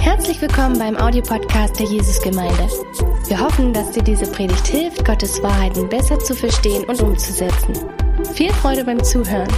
Herzlich 0.00 0.42
willkommen 0.42 0.78
beim 0.78 0.96
Audiopodcast 0.96 1.78
der 1.78 1.86
Jesusgemeinde. 1.86 2.68
Wir 3.26 3.40
hoffen, 3.40 3.72
dass 3.72 3.90
dir 3.92 4.02
diese 4.02 4.30
Predigt 4.30 4.66
hilft, 4.66 5.04
Gottes 5.04 5.42
Wahrheiten 5.42 5.88
besser 5.88 6.18
zu 6.18 6.34
verstehen 6.34 6.84
und 6.84 7.00
umzusetzen. 7.00 7.74
Viel 8.34 8.52
Freude 8.52 8.84
beim 8.84 9.02
Zuhören. 9.02 9.48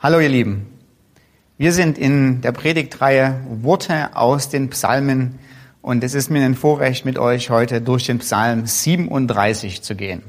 Hallo 0.00 0.18
ihr 0.18 0.28
Lieben. 0.28 0.66
Wir 1.56 1.72
sind 1.72 1.98
in 1.98 2.40
der 2.40 2.52
Predigtreihe 2.52 3.44
Worte 3.62 4.16
aus 4.16 4.48
den 4.48 4.70
Psalmen 4.70 5.38
und 5.86 6.02
es 6.02 6.14
ist 6.14 6.32
mir 6.32 6.44
ein 6.44 6.56
Vorrecht, 6.56 7.04
mit 7.04 7.16
euch 7.16 7.48
heute 7.48 7.80
durch 7.80 8.06
den 8.06 8.18
Psalm 8.18 8.66
37 8.66 9.82
zu 9.82 9.94
gehen. 9.94 10.24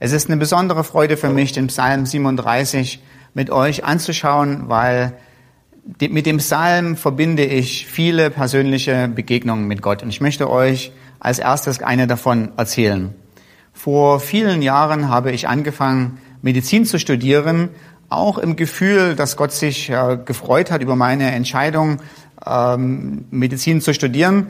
Es 0.00 0.12
ist 0.12 0.28
eine 0.28 0.36
besondere 0.36 0.84
Freude 0.84 1.16
für 1.16 1.30
mich, 1.30 1.52
den 1.52 1.68
Psalm 1.68 2.04
37 2.04 3.02
mit 3.32 3.48
euch 3.48 3.84
anzuschauen, 3.84 4.64
weil 4.68 5.14
mit 5.98 6.26
dem 6.26 6.36
Psalm 6.36 6.96
verbinde 6.96 7.42
ich 7.42 7.86
viele 7.86 8.28
persönliche 8.28 9.08
Begegnungen 9.08 9.66
mit 9.66 9.80
Gott. 9.80 10.02
Und 10.02 10.10
ich 10.10 10.20
möchte 10.20 10.50
euch 10.50 10.92
als 11.20 11.38
erstes 11.38 11.82
eine 11.82 12.06
davon 12.06 12.50
erzählen. 12.58 13.14
Vor 13.72 14.20
vielen 14.20 14.60
Jahren 14.60 15.08
habe 15.08 15.32
ich 15.32 15.48
angefangen, 15.48 16.18
Medizin 16.42 16.84
zu 16.84 16.98
studieren, 16.98 17.70
auch 18.10 18.36
im 18.36 18.56
Gefühl, 18.56 19.16
dass 19.16 19.38
Gott 19.38 19.52
sich 19.52 19.90
gefreut 20.26 20.70
hat 20.70 20.82
über 20.82 20.96
meine 20.96 21.32
Entscheidung, 21.32 21.98
ähm, 22.44 23.24
Medizin 23.30 23.80
zu 23.80 23.94
studieren. 23.94 24.48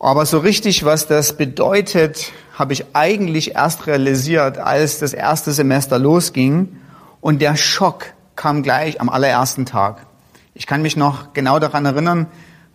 Aber 0.00 0.26
so 0.26 0.38
richtig, 0.38 0.84
was 0.84 1.08
das 1.08 1.36
bedeutet, 1.36 2.32
habe 2.54 2.72
ich 2.72 2.86
eigentlich 2.94 3.56
erst 3.56 3.86
realisiert, 3.88 4.58
als 4.58 5.00
das 5.00 5.12
erste 5.12 5.52
Semester 5.52 5.98
losging. 5.98 6.76
Und 7.20 7.42
der 7.42 7.56
Schock 7.56 8.06
kam 8.36 8.62
gleich 8.62 9.00
am 9.00 9.08
allerersten 9.08 9.66
Tag. 9.66 10.06
Ich 10.54 10.66
kann 10.66 10.82
mich 10.82 10.96
noch 10.96 11.32
genau 11.32 11.58
daran 11.58 11.84
erinnern, 11.84 12.26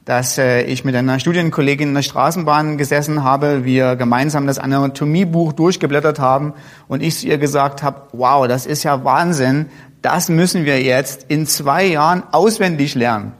dass 0.03 0.37
äh, 0.37 0.63
ich 0.63 0.83
mit 0.83 0.95
einer 0.95 1.19
Studienkollegin 1.19 1.89
in 1.89 1.93
der 1.93 2.01
Straßenbahn 2.01 2.77
gesessen 2.77 3.23
habe, 3.23 3.63
wir 3.63 3.95
gemeinsam 3.95 4.47
das 4.47 4.59
Anatomiebuch 4.59 5.53
durchgeblättert 5.53 6.19
haben 6.19 6.53
und 6.89 7.01
ich 7.01 7.19
zu 7.19 7.27
ihr 7.27 7.37
gesagt 7.37 7.83
habe, 7.83 8.01
wow, 8.11 8.45
das 8.47 8.65
ist 8.65 8.83
ja 8.83 9.05
Wahnsinn, 9.05 9.67
das 10.01 10.27
müssen 10.27 10.65
wir 10.65 10.81
jetzt 10.81 11.25
in 11.29 11.45
zwei 11.45 11.85
Jahren 11.85 12.23
auswendig 12.31 12.95
lernen. 12.95 13.31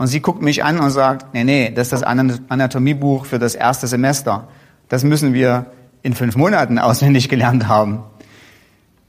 Und 0.00 0.06
sie 0.06 0.20
guckt 0.20 0.40
mich 0.40 0.64
an 0.64 0.80
und 0.80 0.88
sagt, 0.88 1.34
nee, 1.34 1.44
nee, 1.44 1.70
das 1.70 1.88
ist 1.88 1.92
das 1.92 2.02
Anatomiebuch 2.04 3.26
für 3.26 3.38
das 3.38 3.54
erste 3.54 3.86
Semester. 3.86 4.48
Das 4.88 5.04
müssen 5.04 5.34
wir 5.34 5.66
in 6.00 6.14
fünf 6.14 6.36
Monaten 6.36 6.78
auswendig 6.78 7.28
gelernt 7.28 7.68
haben. 7.68 8.02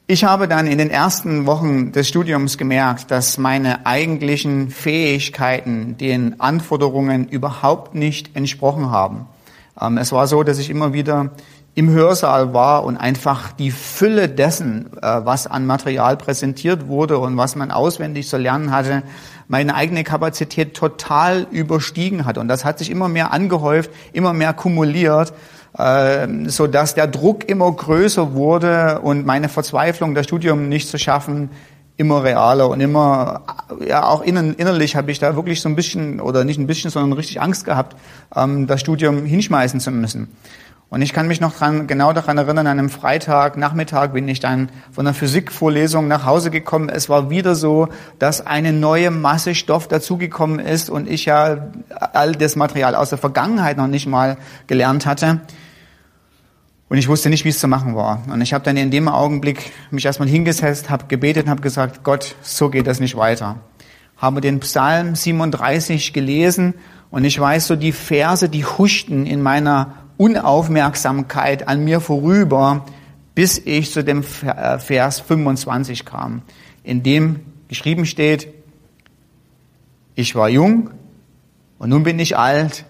Ich 0.08 0.26
habe 0.26 0.50
dann 0.50 0.68
in 0.68 0.78
den 0.80 0.90
ersten 0.90 1.46
Wochen 1.46 1.94
des 1.94 2.10
Studiums 2.10 2.58
gemerkt, 2.58 3.10
dass 3.10 3.38
meine 3.38 3.86
eigentlichen 3.86 4.70
Fähigkeiten 4.70 5.96
den 5.96 6.42
Anforderungen 6.42 7.30
überhaupt 7.30 7.96
nicht 7.96 8.36
entsprochen 8.36 8.92
haben. 8.92 9.28
Ähm, 9.80 9.98
es 9.98 10.12
war 10.12 10.28
so, 10.28 10.44
dass 10.44 10.60
ich 10.60 10.70
immer 10.70 10.92
wieder 10.92 11.32
im 11.74 11.90
Hörsaal 11.90 12.54
war 12.54 12.84
und 12.84 12.98
einfach 12.98 13.54
die 13.54 13.72
Fülle 13.72 14.28
dessen, 14.28 14.88
äh, 15.02 15.22
was 15.24 15.48
an 15.48 15.66
Material 15.66 16.18
präsentiert 16.18 16.88
wurde 16.88 17.18
und 17.18 17.38
was 17.38 17.56
man 17.56 17.72
auswendig 17.72 18.28
zu 18.28 18.38
lernen 18.38 18.72
hatte, 18.72 19.04
meine 19.48 19.76
eigene 19.76 20.04
Kapazität 20.04 20.74
total 20.74 21.48
überstiegen 21.52 22.26
hat. 22.26 22.38
Und 22.38 22.48
das 22.50 22.66
hat 22.66 22.80
sich 22.80 22.90
immer 22.90 23.08
mehr 23.08 23.32
angehäuft, 23.32 23.90
immer 24.12 24.34
mehr 24.34 24.54
kumuliert, 24.54 25.34
äh, 25.78 26.28
so 26.48 26.68
dass 26.68 26.94
der 26.94 27.08
Druck 27.08 27.48
immer 27.48 27.72
größer 27.72 28.34
wurde 28.34 29.00
und 29.00 29.26
meine 29.26 29.48
Verzweiflung, 29.48 30.14
das 30.14 30.26
Studium 30.26 30.68
nicht 30.68 30.90
zu 30.90 30.98
schaffen, 30.98 31.50
immer 31.96 32.24
realer 32.24 32.68
und 32.68 32.82
immer, 32.82 33.44
ja, 33.88 34.04
auch 34.04 34.24
innen, 34.24 34.56
innerlich 34.56 34.96
habe 34.96 35.12
ich 35.12 35.20
da 35.20 35.36
wirklich 35.36 35.62
so 35.62 35.70
ein 35.70 35.76
bisschen, 35.76 36.20
oder 36.20 36.44
nicht 36.44 36.60
ein 36.60 36.68
bisschen, 36.68 36.90
sondern 36.90 37.14
richtig 37.14 37.40
Angst 37.40 37.64
gehabt, 37.64 37.96
ähm, 38.36 38.68
das 38.68 38.82
Studium 38.82 39.24
hinschmeißen 39.26 39.80
zu 39.80 39.92
müssen. 39.92 40.30
Und 40.92 41.02
ich 41.02 41.14
kann 41.14 41.26
mich 41.26 41.40
noch 41.40 41.56
dran, 41.56 41.88
genau 41.88 42.12
daran 42.12 42.38
erinnern, 42.38 42.68
an 42.68 42.78
einem 42.78 42.90
Freitag, 42.90 43.56
Nachmittag 43.56 44.12
bin 44.12 44.28
ich 44.28 44.42
dann 44.42 44.68
von 44.92 45.06
der 45.06 45.14
Physikvorlesung 45.14 46.10
nach 46.10 46.26
Hause 46.26 46.52
gekommen. 46.52 46.90
Es 46.90 47.08
war 47.08 47.30
wieder 47.30 47.56
so, 47.56 47.88
dass 48.20 48.46
eine 48.46 48.74
neue 48.74 49.10
Masse 49.10 49.56
Stoff 49.56 49.88
dazugekommen 49.88 50.60
ist 50.60 50.90
und 50.90 51.10
ich 51.10 51.24
ja 51.24 51.70
all 52.12 52.34
das 52.34 52.58
Material 52.58 52.96
aus 52.96 53.08
der 53.08 53.18
Vergangenheit 53.18 53.78
noch 53.78 53.88
nicht 53.88 54.06
mal 54.06 54.36
gelernt 54.68 55.06
hatte. 55.06 55.40
Und 56.90 56.98
ich 56.98 57.08
wusste 57.08 57.30
nicht, 57.30 57.46
wie 57.46 57.50
es 57.50 57.60
zu 57.60 57.70
machen 57.70 57.96
war. 57.96 58.22
Und 58.30 58.42
ich 58.42 58.54
habe 58.54 58.66
dann 58.66 58.76
in 58.76 58.92
dem 58.92 59.08
Augenblick 59.08 59.72
mich 59.92 60.06
erstmal 60.06 60.28
hingesetzt, 60.28 60.90
habe 60.90 61.06
gebetet 61.08 61.46
und 61.46 61.52
habe 61.52 61.62
gesagt, 61.62 62.04
Gott, 62.04 62.36
so 62.42 62.70
geht 62.70 62.86
das 62.86 63.00
nicht 63.00 63.16
weiter. 63.16 63.62
Habe 64.18 64.42
den 64.42 64.60
Psalm 64.60 65.16
37 65.16 66.12
gelesen 66.12 66.74
und 67.12 67.24
ich 67.24 67.40
weiß 67.40 67.68
so, 67.68 67.78
die 67.78 67.94
Verse, 67.94 68.50
die 68.50 68.66
huschten 68.66 69.26
in 69.26 69.42
meiner 69.42 70.01
Unaufmerksamkeit 70.18 71.68
an 71.68 71.84
mir 71.84 72.00
vorüber, 72.00 72.86
bis 73.36 73.58
ich 73.58 73.92
zu 73.92 74.04
dem 74.04 74.24
äh, 74.44 74.80
Vers 74.80 75.20
25 75.20 76.06
kam, 76.06 76.42
in 76.84 77.04
dem 77.04 77.40
geschrieben 77.68 78.06
steht, 78.06 78.48
ich 80.16 80.36
war 80.36 80.50
jung 80.50 80.90
und 81.80 81.90
nun 81.90 82.04
bin 82.04 82.20
ich 82.20 82.38
alt, 82.38 82.86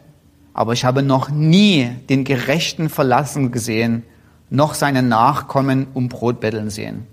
aber 0.53 0.73
ich 0.73 0.83
habe 0.83 1.03
noch 1.03 1.29
nie 1.29 1.89
den 2.09 2.23
Gerechten 2.23 2.89
verlassen 2.89 3.51
gesehen, 3.51 4.03
noch 4.49 4.73
seine 4.73 5.01
Nachkommen 5.01 5.87
um 5.93 6.09
Brot 6.09 6.39
betteln 6.39 6.69
sehen. 6.69 7.07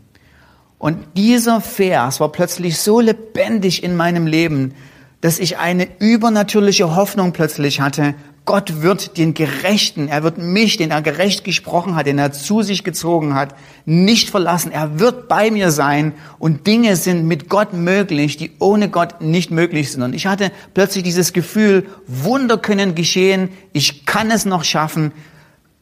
Und 0.79 0.99
dieser 1.17 1.61
Vers 1.61 2.21
war 2.21 2.31
plötzlich 2.31 2.79
so 2.79 3.01
lebendig 3.01 3.83
in 3.83 3.97
meinem 3.97 4.27
Leben, 4.27 4.75
dass 5.21 5.39
ich 5.39 5.59
eine 5.59 5.89
übernatürliche 5.99 6.95
Hoffnung 6.95 7.33
plötzlich 7.33 7.81
hatte 7.81 8.15
Gott 8.49 8.81
wird 8.81 9.19
den 9.19 9.35
Gerechten, 9.35 10.09
er 10.09 10.23
wird 10.23 10.39
mich, 10.39 10.79
den 10.79 10.91
er 10.91 11.03
gerecht 11.03 11.45
gesprochen 11.45 11.97
hat, 11.97 12.07
den 12.07 12.19
er 12.19 12.33
zu 12.33 12.63
sich 12.63 12.83
gezogen 12.83 13.35
hat, 13.35 13.55
nicht 13.85 14.31
verlassen. 14.31 14.73
Er 14.73 14.99
wird 14.99 15.29
bei 15.29 15.51
mir 15.51 15.71
sein 15.71 16.15
und 16.39 16.67
Dinge 16.67 16.97
sind 16.97 17.29
mit 17.29 17.51
Gott 17.51 17.75
möglich, 17.75 18.39
die 18.39 18.53
ohne 18.59 18.89
Gott 18.89 19.21
nicht 19.21 19.51
möglich 19.51 19.93
sind. 19.93 20.01
Und 20.01 20.15
ich 20.15 20.27
hatte 20.27 20.51
plötzlich 20.73 21.05
dieses 21.05 21.35
Gefühl, 21.35 21.89
Wunder 22.07 22.57
können 22.57 22.95
geschehen, 22.95 23.51
ich 23.75 24.07
kann 24.07 24.31
es 24.31 24.47
noch 24.47 24.65
schaffen. 24.65 25.13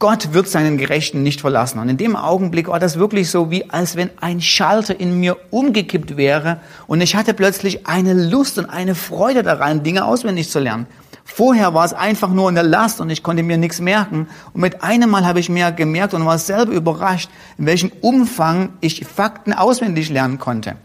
Gott 0.00 0.34
wird 0.34 0.48
seinen 0.48 0.76
Gerechten 0.76 1.22
nicht 1.22 1.42
verlassen. 1.42 1.78
Und 1.78 1.88
in 1.88 1.98
dem 1.98 2.16
Augenblick 2.16 2.66
war 2.66 2.80
das 2.80 2.98
wirklich 2.98 3.30
so, 3.30 3.48
wie 3.48 3.70
als 3.70 3.94
wenn 3.94 4.10
ein 4.20 4.40
Schalter 4.40 4.98
in 4.98 5.20
mir 5.20 5.36
umgekippt 5.50 6.16
wäre 6.16 6.60
und 6.88 7.00
ich 7.00 7.14
hatte 7.14 7.32
plötzlich 7.32 7.86
eine 7.86 8.12
Lust 8.12 8.58
und 8.58 8.66
eine 8.66 8.96
Freude 8.96 9.44
daran, 9.44 9.84
Dinge 9.84 10.04
auswendig 10.04 10.50
zu 10.50 10.58
lernen. 10.58 10.88
Vorher 11.28 11.74
war 11.74 11.84
es 11.84 11.92
einfach 11.92 12.30
nur 12.30 12.48
eine 12.48 12.62
Last 12.62 13.00
und 13.00 13.10
ich 13.10 13.24
konnte 13.24 13.42
mir 13.42 13.58
nichts 13.58 13.80
merken. 13.80 14.28
Und 14.54 14.60
mit 14.60 14.82
einem 14.82 15.10
Mal 15.10 15.26
habe 15.26 15.40
ich 15.40 15.48
mir 15.48 15.72
gemerkt 15.72 16.14
und 16.14 16.24
war 16.24 16.38
selber 16.38 16.72
überrascht, 16.72 17.28
in 17.58 17.66
welchem 17.66 17.90
Umfang 18.00 18.70
ich 18.80 19.04
Fakten 19.04 19.52
auswendig 19.52 20.08
lernen 20.08 20.38
konnte. 20.38 20.76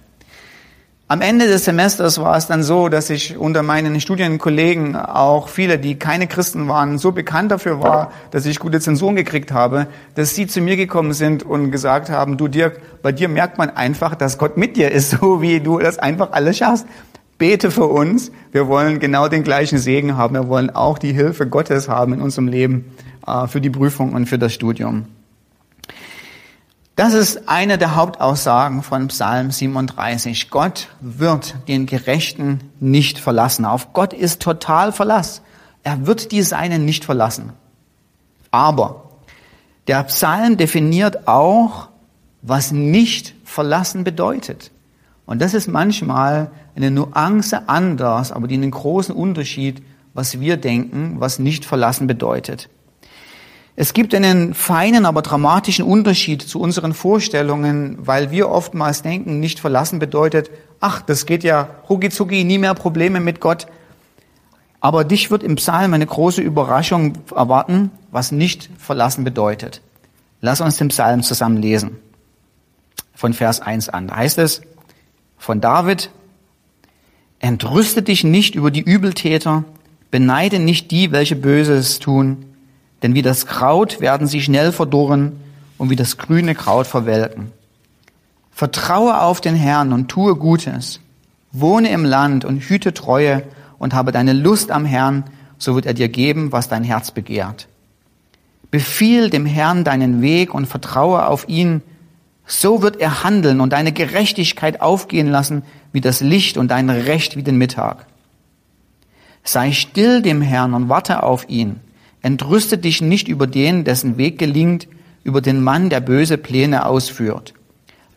Am 1.07 1.21
Ende 1.21 1.45
des 1.45 1.65
Semesters 1.65 2.19
war 2.19 2.37
es 2.37 2.47
dann 2.47 2.63
so, 2.63 2.89
dass 2.89 3.09
ich 3.09 3.37
unter 3.37 3.63
meinen 3.63 4.01
Studienkollegen 4.01 4.95
auch 4.95 5.47
viele, 5.47 5.77
die 5.77 5.99
keine 5.99 6.25
Christen 6.25 6.67
waren, 6.67 6.97
so 6.97 7.11
bekannt 7.11 7.51
dafür 7.51 7.81
war, 7.81 8.11
dass 8.31 8.45
ich 8.45 8.59
gute 8.59 8.79
Zensuren 8.79 9.15
gekriegt 9.15 9.51
habe, 9.51 9.87
dass 10.15 10.35
sie 10.35 10.47
zu 10.47 10.59
mir 10.59 10.75
gekommen 10.75 11.13
sind 11.13 11.43
und 11.43 11.69
gesagt 11.69 12.09
haben, 12.09 12.37
du 12.37 12.47
Dirk, 12.47 12.81
bei 13.03 13.11
dir 13.11 13.29
merkt 13.29 13.57
man 13.57 13.69
einfach, 13.69 14.15
dass 14.15 14.37
Gott 14.37 14.57
mit 14.57 14.75
dir 14.75 14.91
ist, 14.91 15.11
so 15.21 15.41
wie 15.41 15.59
du 15.59 15.79
das 15.79 15.99
einfach 15.99 16.31
alles 16.31 16.57
schaffst 16.57 16.87
bete 17.41 17.71
für 17.71 17.87
uns. 17.87 18.31
Wir 18.51 18.67
wollen 18.67 18.99
genau 18.99 19.27
den 19.27 19.41
gleichen 19.41 19.79
Segen 19.79 20.15
haben. 20.15 20.35
Wir 20.35 20.47
wollen 20.47 20.69
auch 20.69 20.99
die 20.99 21.11
Hilfe 21.11 21.47
Gottes 21.47 21.89
haben 21.89 22.13
in 22.13 22.21
unserem 22.21 22.47
Leben 22.47 22.95
äh, 23.25 23.47
für 23.47 23.59
die 23.59 23.71
Prüfung 23.71 24.13
und 24.13 24.27
für 24.27 24.37
das 24.37 24.53
Studium. 24.53 25.07
Das 26.95 27.15
ist 27.15 27.49
eine 27.49 27.79
der 27.79 27.95
Hauptaussagen 27.95 28.83
von 28.83 29.07
Psalm 29.07 29.49
37. 29.49 30.51
Gott 30.51 30.89
wird 30.99 31.55
den 31.67 31.87
Gerechten 31.87 32.59
nicht 32.79 33.17
verlassen. 33.17 33.65
Auf 33.65 33.91
Gott 33.91 34.13
ist 34.13 34.39
total 34.39 34.91
Verlass. 34.91 35.41
Er 35.81 36.05
wird 36.05 36.31
die 36.31 36.43
Seinen 36.43 36.85
nicht 36.85 37.05
verlassen. 37.05 37.53
Aber 38.51 39.09
der 39.87 40.03
Psalm 40.03 40.57
definiert 40.57 41.27
auch, 41.27 41.89
was 42.43 42.71
nicht 42.71 43.33
verlassen 43.45 44.03
bedeutet. 44.03 44.69
Und 45.31 45.41
das 45.41 45.53
ist 45.53 45.69
manchmal 45.69 46.51
eine 46.75 46.91
Nuance 46.91 47.69
anders, 47.69 48.33
aber 48.33 48.49
die 48.49 48.55
einen 48.55 48.69
großen 48.69 49.15
Unterschied, 49.15 49.81
was 50.13 50.41
wir 50.41 50.57
denken, 50.57 51.21
was 51.21 51.39
nicht 51.39 51.63
verlassen 51.63 52.05
bedeutet. 52.05 52.67
Es 53.77 53.93
gibt 53.93 54.13
einen 54.13 54.53
feinen, 54.53 55.05
aber 55.05 55.21
dramatischen 55.21 55.85
Unterschied 55.85 56.41
zu 56.41 56.59
unseren 56.59 56.93
Vorstellungen, 56.93 57.97
weil 58.01 58.31
wir 58.31 58.49
oftmals 58.49 59.03
denken, 59.03 59.39
nicht 59.39 59.61
verlassen 59.61 59.99
bedeutet, 59.99 60.51
ach, 60.81 61.01
das 61.01 61.25
geht 61.25 61.45
ja 61.45 61.69
rucki 61.89 62.43
nie 62.43 62.57
mehr 62.57 62.73
Probleme 62.73 63.21
mit 63.21 63.39
Gott. 63.39 63.67
Aber 64.81 65.05
dich 65.05 65.31
wird 65.31 65.43
im 65.43 65.55
Psalm 65.55 65.93
eine 65.93 66.07
große 66.07 66.41
Überraschung 66.41 67.13
erwarten, 67.33 67.91
was 68.11 68.33
nicht 68.33 68.69
verlassen 68.77 69.23
bedeutet. 69.23 69.81
Lass 70.41 70.59
uns 70.59 70.75
den 70.75 70.89
Psalm 70.89 71.23
zusammen 71.23 71.55
lesen. 71.55 71.99
Von 73.15 73.31
Vers 73.33 73.61
1 73.61 73.87
an. 73.87 74.07
Da 74.07 74.17
heißt 74.17 74.37
es 74.37 74.63
von 75.41 75.59
David, 75.59 76.11
Entrüste 77.39 78.03
dich 78.03 78.23
nicht 78.23 78.53
über 78.53 78.69
die 78.69 78.81
Übeltäter, 78.81 79.63
beneide 80.11 80.59
nicht 80.59 80.91
die, 80.91 81.11
welche 81.11 81.35
Böses 81.35 81.97
tun, 81.97 82.45
denn 83.01 83.15
wie 83.15 83.23
das 83.23 83.47
Kraut 83.47 83.99
werden 83.99 84.27
sie 84.27 84.41
schnell 84.41 84.71
verdorren 84.71 85.31
und 85.79 85.89
wie 85.89 85.95
das 85.95 86.19
grüne 86.19 86.53
Kraut 86.53 86.85
verwelken. 86.85 87.51
Vertraue 88.51 89.19
auf 89.19 89.41
den 89.41 89.55
Herrn 89.55 89.93
und 89.93 90.09
tue 90.09 90.35
Gutes. 90.35 90.99
Wohne 91.51 91.89
im 91.89 92.05
Land 92.05 92.45
und 92.45 92.59
hüte 92.59 92.93
Treue 92.93 93.41
und 93.79 93.95
habe 93.95 94.11
deine 94.11 94.33
Lust 94.33 94.69
am 94.69 94.85
Herrn, 94.85 95.23
so 95.57 95.73
wird 95.73 95.87
er 95.87 95.95
dir 95.95 96.09
geben, 96.09 96.51
was 96.51 96.69
dein 96.69 96.83
Herz 96.83 97.09
begehrt. 97.09 97.67
Befiehl 98.69 99.31
dem 99.31 99.47
Herrn 99.47 99.83
deinen 99.83 100.21
Weg 100.21 100.53
und 100.53 100.67
vertraue 100.67 101.25
auf 101.25 101.49
ihn, 101.49 101.81
so 102.51 102.81
wird 102.81 102.99
er 102.99 103.23
handeln 103.23 103.61
und 103.61 103.71
deine 103.71 103.93
Gerechtigkeit 103.93 104.81
aufgehen 104.81 105.27
lassen 105.27 105.63
wie 105.93 106.01
das 106.01 106.19
Licht 106.19 106.57
und 106.57 106.69
dein 106.69 106.89
Recht 106.89 107.37
wie 107.37 107.43
den 107.43 107.57
Mittag. 107.57 108.07
Sei 109.43 109.71
still 109.71 110.21
dem 110.21 110.41
Herrn 110.41 110.73
und 110.73 110.89
warte 110.89 111.23
auf 111.23 111.47
ihn. 111.47 111.79
Entrüste 112.21 112.77
dich 112.77 113.01
nicht 113.01 113.29
über 113.29 113.47
den, 113.47 113.85
dessen 113.85 114.17
Weg 114.17 114.37
gelingt, 114.37 114.89
über 115.23 115.39
den 115.39 115.63
Mann, 115.63 115.89
der 115.89 116.01
böse 116.01 116.37
Pläne 116.37 116.85
ausführt. 116.85 117.53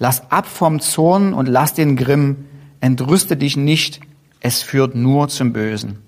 Lass 0.00 0.30
ab 0.32 0.46
vom 0.46 0.80
Zorn 0.80 1.32
und 1.32 1.46
lass 1.46 1.72
den 1.72 1.94
Grimm. 1.96 2.46
Entrüste 2.80 3.36
dich 3.36 3.56
nicht, 3.56 4.00
es 4.40 4.62
führt 4.62 4.96
nur 4.96 5.28
zum 5.28 5.52
Bösen. 5.52 6.00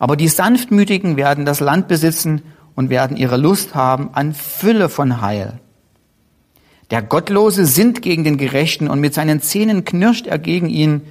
Aber 0.00 0.16
die 0.16 0.28
Sanftmütigen 0.28 1.16
werden 1.16 1.46
das 1.46 1.60
Land 1.60 1.86
besitzen 1.86 2.42
und 2.74 2.90
werden 2.90 3.16
ihre 3.16 3.36
Lust 3.36 3.76
haben 3.76 4.10
an 4.12 4.34
Fülle 4.34 4.88
von 4.88 5.20
Heil. 5.20 5.60
Der 6.90 7.02
Gottlose 7.02 7.66
sinnt 7.66 8.00
gegen 8.02 8.22
den 8.22 8.36
Gerechten 8.36 8.88
und 8.88 9.00
mit 9.00 9.14
seinen 9.14 9.40
Zähnen 9.40 9.84
knirscht 9.84 10.26
er 10.26 10.38
gegen 10.38 10.68
ihn, 10.68 11.02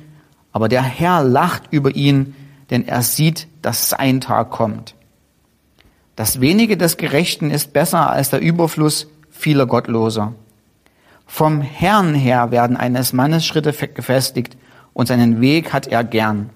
aber 0.52 0.70
der 0.70 0.84
Herr 0.84 1.24
lacht 1.24 1.64
über 1.72 1.96
ihn, 1.96 2.34
denn 2.70 2.88
er 2.88 3.02
sieht, 3.02 3.48
dass 3.62 3.90
sein 3.90 4.22
Tag 4.22 4.52
kommt. 4.52 4.96
Das 6.16 6.40
wenige 6.40 6.78
des 6.78 6.96
Gerechten 6.96 7.52
ist 7.52 7.74
besser 7.74 8.10
als 8.10 8.30
der 8.30 8.40
Überfluss 8.40 9.08
vieler 9.30 9.66
Gottloser. 9.66 10.34
Vom 11.26 11.62
Herrn 11.62 12.16
her 12.16 12.52
werden 12.52 12.78
eines 12.78 13.12
Mannes 13.12 13.46
Schritte 13.46 13.74
gefestigt 13.74 14.56
und 14.94 15.08
seinen 15.08 15.42
Weg 15.42 15.74
hat 15.74 15.88
er 15.88 16.06
gern. 16.06 16.52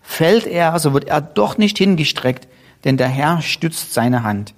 Fällt 0.00 0.46
er, 0.46 0.78
so 0.78 0.92
wird 0.92 1.08
er 1.08 1.20
doch 1.20 1.58
nicht 1.58 1.76
hingestreckt, 1.78 2.46
denn 2.84 2.96
der 2.96 3.08
Herr 3.08 3.42
stützt 3.42 3.92
seine 3.92 4.22
Hand. 4.22 4.54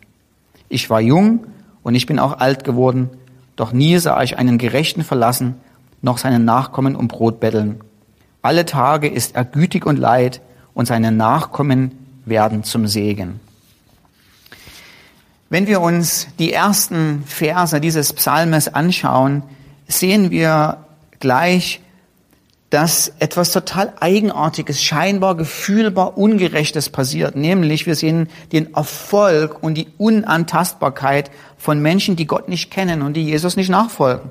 Ich 0.69 0.91
war 0.91 1.01
jung 1.01 1.47
und 1.83 1.95
ich 1.95 2.07
bin 2.07 2.19
auch 2.19 2.39
alt 2.39 2.65
geworden, 2.65 3.11
doch 3.63 3.73
nie 3.73 3.97
sah 3.99 4.21
ich 4.25 4.39
einen 4.39 4.59
Gerechten 4.59 5.05
verlassen, 5.05 5.55
noch 6.01 6.19
seinen 6.19 6.45
Nachkommen 6.45 6.97
um 6.97 7.07
Brot 7.07 7.39
betteln. 7.39 7.81
Alle 8.43 8.67
Tage 8.67 9.07
ist 9.07 9.37
er 9.37 9.45
gütig 9.45 9.87
und 9.87 10.01
leid, 10.01 10.41
und 10.75 10.87
seine 10.87 11.13
Nachkommen 11.13 11.93
werden 12.25 12.65
zum 12.65 12.89
Segen. 12.89 13.39
Wenn 15.49 15.69
wir 15.69 15.81
uns 15.81 16.27
die 16.41 16.53
ersten 16.53 17.23
Verse 17.25 17.81
dieses 17.81 18.13
Psalmes 18.15 18.67
anschauen, 18.67 19.45
sehen 19.87 20.33
wir 20.33 20.79
gleich, 21.21 21.82
dass 22.73 23.13
etwas 23.19 23.53
total 23.53 23.93
Eigenartiges, 24.01 24.83
scheinbar 24.83 25.37
gefühlbar 25.37 26.17
Ungerechtes 26.17 26.89
passiert. 26.89 27.37
Nämlich 27.37 27.85
wir 27.85 27.95
sehen 27.95 28.31
den 28.51 28.73
Erfolg 28.73 29.63
und 29.63 29.75
die 29.75 29.89
Unantastbarkeit 29.99 31.31
von 31.59 31.83
Menschen, 31.83 32.17
die 32.17 32.27
Gott 32.27 32.49
nicht 32.49 32.71
kennen 32.71 33.03
und 33.03 33.13
die 33.13 33.25
Jesus 33.25 33.57
nicht 33.57 33.69
nachfolgen. 33.69 34.31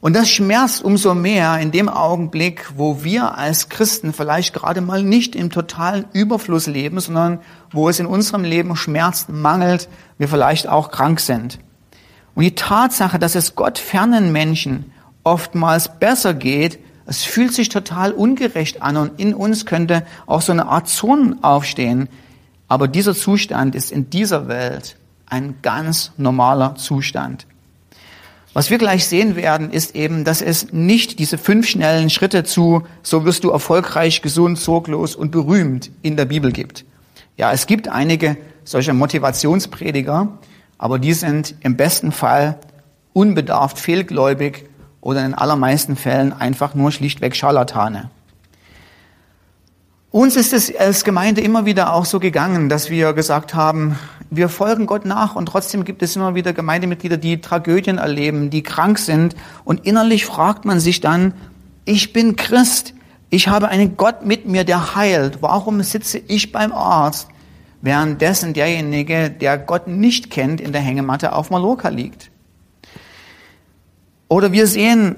Und 0.00 0.16
das 0.16 0.28
schmerzt 0.28 0.82
umso 0.82 1.14
mehr 1.14 1.58
in 1.60 1.70
dem 1.70 1.88
Augenblick, 1.88 2.66
wo 2.74 3.04
wir 3.04 3.38
als 3.38 3.68
Christen 3.68 4.12
vielleicht 4.12 4.52
gerade 4.52 4.80
mal 4.80 5.04
nicht 5.04 5.36
im 5.36 5.50
totalen 5.50 6.06
Überfluss 6.12 6.66
leben, 6.66 6.98
sondern 6.98 7.38
wo 7.70 7.88
es 7.88 8.00
in 8.00 8.06
unserem 8.06 8.42
Leben 8.42 8.74
schmerzt, 8.74 9.28
mangelt, 9.28 9.88
wir 10.18 10.26
vielleicht 10.26 10.68
auch 10.68 10.90
krank 10.90 11.20
sind. 11.20 11.60
Und 12.34 12.42
die 12.42 12.56
Tatsache, 12.56 13.20
dass 13.20 13.36
es 13.36 13.54
Gott 13.54 13.78
fernen 13.78 14.32
Menschen 14.32 14.90
oftmals 15.22 15.96
besser 16.00 16.34
geht, 16.34 16.80
es 17.06 17.22
fühlt 17.24 17.54
sich 17.54 17.68
total 17.68 18.12
ungerecht 18.12 18.82
an 18.82 18.96
und 18.96 19.20
in 19.20 19.32
uns 19.32 19.64
könnte 19.64 20.04
auch 20.26 20.42
so 20.42 20.52
eine 20.52 20.66
Art 20.66 20.88
Zorn 20.88 21.38
aufstehen. 21.42 22.08
Aber 22.68 22.88
dieser 22.88 23.14
Zustand 23.14 23.76
ist 23.76 23.92
in 23.92 24.10
dieser 24.10 24.48
Welt 24.48 24.96
ein 25.26 25.56
ganz 25.62 26.12
normaler 26.16 26.74
Zustand. 26.74 27.46
Was 28.54 28.70
wir 28.70 28.78
gleich 28.78 29.06
sehen 29.06 29.36
werden, 29.36 29.70
ist 29.70 29.94
eben, 29.94 30.24
dass 30.24 30.40
es 30.40 30.72
nicht 30.72 31.18
diese 31.18 31.36
fünf 31.36 31.68
schnellen 31.68 32.10
Schritte 32.10 32.42
zu, 32.42 32.84
so 33.02 33.24
wirst 33.24 33.44
du 33.44 33.50
erfolgreich, 33.50 34.22
gesund, 34.22 34.58
sorglos 34.58 35.14
und 35.14 35.30
berühmt 35.30 35.90
in 36.02 36.16
der 36.16 36.24
Bibel 36.24 36.50
gibt. 36.50 36.84
Ja, 37.36 37.52
es 37.52 37.66
gibt 37.66 37.86
einige 37.86 38.36
solcher 38.64 38.94
Motivationsprediger, 38.94 40.38
aber 40.78 40.98
die 40.98 41.12
sind 41.12 41.54
im 41.60 41.76
besten 41.76 42.12
Fall 42.12 42.58
unbedarft, 43.12 43.78
fehlgläubig 43.78 44.68
oder 45.06 45.24
in 45.24 45.34
allermeisten 45.34 45.94
Fällen 45.94 46.32
einfach 46.32 46.74
nur 46.74 46.90
schlichtweg 46.90 47.36
Scharlatane. 47.36 48.10
Uns 50.10 50.34
ist 50.34 50.52
es 50.52 50.74
als 50.74 51.04
Gemeinde 51.04 51.42
immer 51.42 51.64
wieder 51.64 51.92
auch 51.92 52.04
so 52.04 52.18
gegangen, 52.18 52.68
dass 52.68 52.90
wir 52.90 53.12
gesagt 53.12 53.54
haben, 53.54 53.96
wir 54.30 54.48
folgen 54.48 54.86
Gott 54.86 55.04
nach 55.04 55.36
und 55.36 55.46
trotzdem 55.46 55.84
gibt 55.84 56.02
es 56.02 56.16
immer 56.16 56.34
wieder 56.34 56.52
Gemeindemitglieder, 56.52 57.18
die 57.18 57.40
Tragödien 57.40 57.98
erleben, 57.98 58.50
die 58.50 58.64
krank 58.64 58.98
sind 58.98 59.36
und 59.64 59.86
innerlich 59.86 60.26
fragt 60.26 60.64
man 60.64 60.80
sich 60.80 61.00
dann, 61.00 61.34
ich 61.84 62.12
bin 62.12 62.34
Christ, 62.34 62.92
ich 63.30 63.46
habe 63.46 63.68
einen 63.68 63.96
Gott 63.96 64.26
mit 64.26 64.48
mir, 64.48 64.64
der 64.64 64.96
heilt, 64.96 65.40
warum 65.40 65.84
sitze 65.84 66.18
ich 66.18 66.50
beim 66.50 66.72
Arzt, 66.72 67.28
währenddessen 67.80 68.54
derjenige, 68.54 69.30
der 69.30 69.56
Gott 69.56 69.86
nicht 69.86 70.32
kennt, 70.32 70.60
in 70.60 70.72
der 70.72 70.80
Hängematte 70.80 71.32
auf 71.32 71.50
Mallorca 71.50 71.90
liegt? 71.90 72.32
Oder 74.28 74.52
wir 74.52 74.66
sehen, 74.66 75.16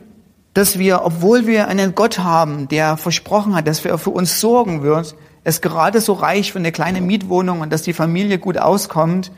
dass 0.54 0.78
wir, 0.78 1.04
obwohl 1.04 1.46
wir 1.46 1.68
einen 1.68 1.94
Gott 1.94 2.18
haben, 2.18 2.68
der 2.68 2.96
versprochen 2.96 3.54
hat, 3.54 3.66
dass 3.68 3.84
er 3.84 3.98
für 3.98 4.10
uns 4.10 4.40
sorgen 4.40 4.82
wird, 4.82 5.14
es 5.44 5.60
gerade 5.60 6.00
so 6.00 6.12
reich 6.14 6.52
für 6.52 6.58
eine 6.58 6.72
kleine 6.72 7.00
Mietwohnung 7.00 7.60
und 7.60 7.72
dass 7.72 7.82
die 7.82 7.92
Familie 7.92 8.38
gut 8.38 8.58
auskommt. 8.58 9.32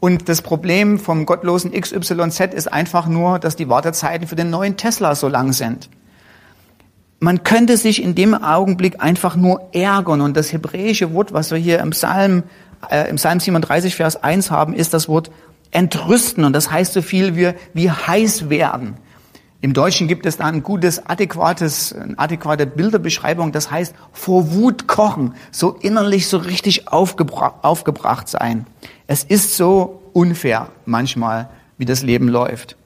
Und 0.00 0.28
das 0.28 0.42
Problem 0.42 0.98
vom 0.98 1.24
gottlosen 1.24 1.72
XYZ 1.72 2.52
ist 2.52 2.70
einfach 2.70 3.06
nur, 3.06 3.38
dass 3.38 3.56
die 3.56 3.68
Wartezeiten 3.68 4.26
für 4.26 4.36
den 4.36 4.50
neuen 4.50 4.76
Tesla 4.76 5.14
so 5.14 5.28
lang 5.28 5.52
sind. 5.52 5.88
Man 7.20 7.42
könnte 7.42 7.78
sich 7.78 8.02
in 8.02 8.14
dem 8.14 8.34
Augenblick 8.34 9.02
einfach 9.02 9.36
nur 9.36 9.70
ärgern. 9.72 10.20
Und 10.20 10.36
das 10.36 10.52
hebräische 10.52 11.14
Wort, 11.14 11.32
was 11.32 11.50
wir 11.50 11.56
hier 11.56 11.78
im 11.78 11.90
Psalm, 11.90 12.42
äh, 12.90 13.08
im 13.08 13.16
Psalm 13.16 13.40
37, 13.40 13.94
Vers 13.94 14.22
1 14.22 14.50
haben, 14.50 14.74
ist 14.74 14.92
das 14.92 15.08
Wort 15.08 15.30
entrüsten. 15.70 16.44
Und 16.44 16.52
das 16.52 16.70
heißt 16.70 16.92
so 16.92 17.00
viel 17.00 17.36
wie, 17.36 17.52
wie 17.72 17.90
heiß 17.90 18.50
werden. 18.50 18.98
Im 19.64 19.72
Deutschen 19.72 20.08
gibt 20.08 20.26
es 20.26 20.36
da 20.36 20.44
ein 20.44 20.62
gutes, 20.62 21.06
adäquates, 21.06 21.94
eine 21.94 22.18
adäquate 22.18 22.66
Bilderbeschreibung. 22.66 23.50
Das 23.50 23.70
heißt, 23.70 23.94
vor 24.12 24.52
Wut 24.52 24.86
kochen, 24.86 25.32
so 25.52 25.70
innerlich 25.70 26.28
so 26.28 26.36
richtig 26.36 26.88
aufgebra 26.88 27.60
aufgebracht 27.62 28.28
sein. 28.28 28.66
Es 29.06 29.24
ist 29.24 29.56
so 29.56 30.02
unfair 30.12 30.68
manchmal, 30.84 31.48
wie 31.78 31.86
das 31.86 32.02
Leben 32.02 32.28
läuft. 32.28 32.76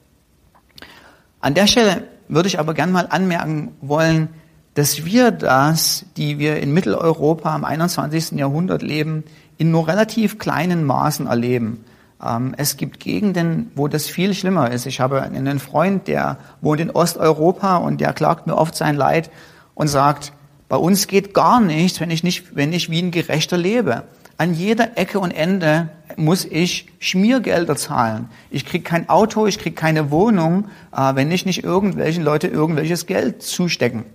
An 1.41 1.53
der 1.53 1.67
Stelle 1.67 2.07
würde 2.29 2.47
ich 2.47 2.59
aber 2.59 2.73
gern 2.73 2.93
mal 2.93 3.07
anmerken 3.09 3.73
wollen, 3.81 4.29
dass 4.73 5.03
wir 5.03 5.31
das, 5.31 6.05
die 6.15 6.39
wir 6.39 6.61
in 6.61 6.73
Mitteleuropa 6.73 7.57
im 7.57 7.65
21. 7.65 8.39
Jahrhundert 8.39 8.83
leben, 8.83 9.25
in 9.57 9.69
nur 9.69 9.89
relativ 9.89 10.39
kleinen 10.39 10.85
Maßen 10.85 11.27
erleben. 11.27 11.83
Ähm, 12.25 12.53
es 12.57 12.77
gibt 12.77 12.99
Gegenden, 12.99 13.71
wo 13.75 13.87
das 13.87 14.07
viel 14.07 14.33
schlimmer 14.33 14.71
ist. 14.71 14.85
Ich 14.85 14.99
habe 14.99 15.21
einen 15.21 15.59
Freund, 15.59 16.07
der 16.07 16.37
wohnt 16.61 16.81
in 16.81 16.91
Osteuropa 16.91 17.77
und 17.77 18.01
der 18.01 18.13
klagt 18.13 18.47
mir 18.47 18.57
oft 18.57 18.75
sein 18.75 18.95
Leid 18.95 19.29
und 19.75 19.87
sagt, 19.87 20.33
bei 20.67 20.75
uns 20.75 21.07
geht 21.07 21.33
gar 21.33 21.59
nichts, 21.61 21.99
wenn 21.99 22.11
ich 22.11 22.23
nicht, 22.23 22.55
wenn 22.55 22.73
ich 22.73 22.89
wie 22.89 23.01
ein 23.01 23.11
Gerechter 23.11 23.57
lebe. 23.57 24.03
An 24.37 24.53
jeder 24.53 24.97
Ecke 24.97 25.19
und 25.19 25.31
Ende 25.31 25.89
muss 26.15 26.45
ich 26.45 26.87
Schmiergelder 26.99 27.75
zahlen. 27.75 28.29
Ich 28.49 28.65
krieg 28.65 28.85
kein 28.85 29.09
Auto, 29.09 29.47
ich 29.47 29.59
krieg 29.59 29.75
keine 29.75 30.11
Wohnung, 30.11 30.65
äh, 30.95 31.15
wenn 31.15 31.31
ich 31.31 31.45
nicht 31.45 31.63
irgendwelchen 31.63 32.23
Leute 32.23 32.47
irgendwelches 32.47 33.05
Geld 33.05 33.41
zustecken. 33.41 34.05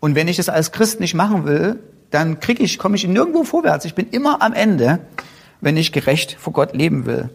Und 0.00 0.14
wenn 0.14 0.28
ich 0.28 0.36
das 0.36 0.48
als 0.48 0.72
Christ 0.72 1.00
nicht 1.00 1.14
machen 1.14 1.44
will, 1.44 1.78
dann 2.10 2.40
krieg 2.40 2.60
ich, 2.60 2.78
komme 2.78 2.96
ich 2.96 3.06
nirgendwo 3.06 3.44
vorwärts. 3.44 3.84
Ich 3.84 3.94
bin 3.94 4.08
immer 4.10 4.42
am 4.42 4.52
Ende, 4.52 4.98
wenn 5.60 5.76
ich 5.76 5.92
gerecht 5.92 6.36
vor 6.38 6.52
Gott 6.52 6.74
leben 6.74 7.06
will. 7.06 7.30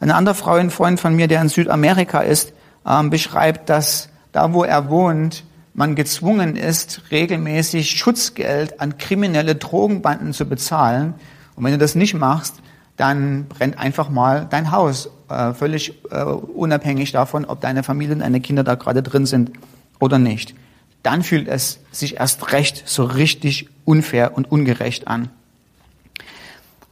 Ein 0.00 0.10
anderer 0.10 0.34
Freund, 0.34 0.72
von 0.72 1.14
mir, 1.14 1.28
der 1.28 1.42
in 1.42 1.50
Südamerika 1.50 2.20
ist, 2.20 2.54
ähm, 2.86 3.10
beschreibt, 3.10 3.68
dass 3.68 4.08
da, 4.32 4.54
wo 4.54 4.64
er 4.64 4.88
wohnt, 4.88 5.44
man 5.74 5.94
gezwungen 5.94 6.56
ist, 6.56 7.02
regelmäßig 7.10 7.90
Schutzgeld 7.90 8.80
an 8.80 8.96
kriminelle 8.96 9.54
Drogenbanden 9.54 10.32
zu 10.32 10.46
bezahlen. 10.46 11.14
Und 11.54 11.64
wenn 11.64 11.72
du 11.72 11.78
das 11.78 11.94
nicht 11.94 12.14
machst, 12.14 12.56
dann 12.96 13.46
brennt 13.46 13.78
einfach 13.78 14.08
mal 14.08 14.46
dein 14.48 14.72
Haus 14.72 15.10
äh, 15.28 15.52
völlig 15.52 15.94
äh, 16.10 16.22
unabhängig 16.22 17.12
davon, 17.12 17.44
ob 17.44 17.60
deine 17.60 17.82
Familie 17.82 18.14
und 18.14 18.20
deine 18.20 18.40
Kinder 18.40 18.64
da 18.64 18.74
gerade 18.74 19.02
drin 19.02 19.26
sind 19.26 19.52
oder 19.98 20.18
nicht. 20.18 20.54
Dann 21.02 21.22
fühlt 21.22 21.46
es 21.46 21.78
sich 21.92 22.16
erst 22.16 22.52
recht 22.52 22.82
so 22.86 23.04
richtig 23.04 23.68
unfair 23.84 24.36
und 24.36 24.50
ungerecht 24.50 25.08
an. 25.08 25.30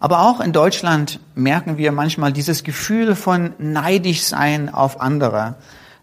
Aber 0.01 0.21
auch 0.21 0.41
in 0.41 0.53
Deutschland 0.53 1.21
merken 1.35 1.77
wir 1.77 1.91
manchmal 1.93 2.33
dieses 2.33 2.63
Gefühl 2.63 3.17
von 3.17 3.53
neidisch 3.59 4.23
sein 4.23 4.73
auf 4.73 5.01
andere. 5.01 5.57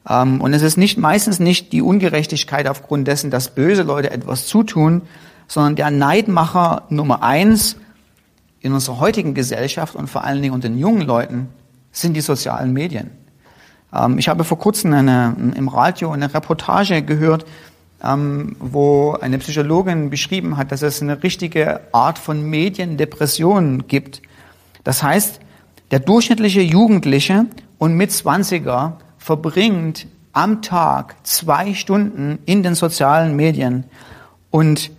Ähm, 0.07 0.41
und 0.41 0.53
es 0.53 0.61
ist 0.61 0.77
nicht, 0.77 0.97
meistens 0.97 1.39
nicht 1.39 1.71
die 1.71 1.81
Ungerechtigkeit 1.81 2.67
aufgrund 2.67 3.07
dessen, 3.07 3.31
dass 3.31 3.55
böse 3.55 3.83
Leute 3.83 4.11
etwas 4.11 4.47
zutun, 4.47 5.03
sondern 5.47 5.75
der 5.75 5.91
Neidmacher 5.91 6.83
Nummer 6.89 7.23
eins 7.23 7.77
in 8.59 8.73
unserer 8.73 8.99
heutigen 8.99 9.33
Gesellschaft 9.33 9.95
und 9.95 10.09
vor 10.09 10.23
allen 10.23 10.41
Dingen 10.41 10.53
unter 10.53 10.67
den 10.67 10.77
jungen 10.77 11.03
Leuten 11.03 11.49
sind 11.91 12.15
die 12.15 12.21
sozialen 12.21 12.73
Medien. 12.73 13.11
Ähm, 13.93 14.17
ich 14.17 14.27
habe 14.27 14.43
vor 14.43 14.59
kurzem 14.59 14.93
eine, 14.93 15.35
im 15.55 15.67
Radio 15.67 16.11
eine 16.11 16.33
Reportage 16.33 17.01
gehört, 17.01 17.45
ähm, 18.05 18.55
wo 18.59 19.13
eine 19.19 19.38
Psychologin 19.39 20.09
beschrieben 20.09 20.57
hat, 20.57 20.71
dass 20.71 20.81
es 20.81 21.01
eine 21.01 21.24
richtige 21.24 21.81
Art 21.91 22.19
von 22.19 22.41
Mediendepression 22.41 23.88
gibt. 23.88 24.21
Das 24.83 25.01
heißt, 25.03 25.39
der 25.91 26.00
durchschnittliche 26.00 26.62
Jugendliche 26.62 27.45
und 27.77 27.95
Mitzwanziger 27.95 28.97
verbringt 29.17 30.07
am 30.33 30.62
Tag 30.62 31.15
zwei 31.24 31.74
Stunden 31.74 32.39
in 32.45 32.62
den 32.62 32.75
sozialen 32.75 33.35
Medien 33.35 33.85
und 34.51 34.91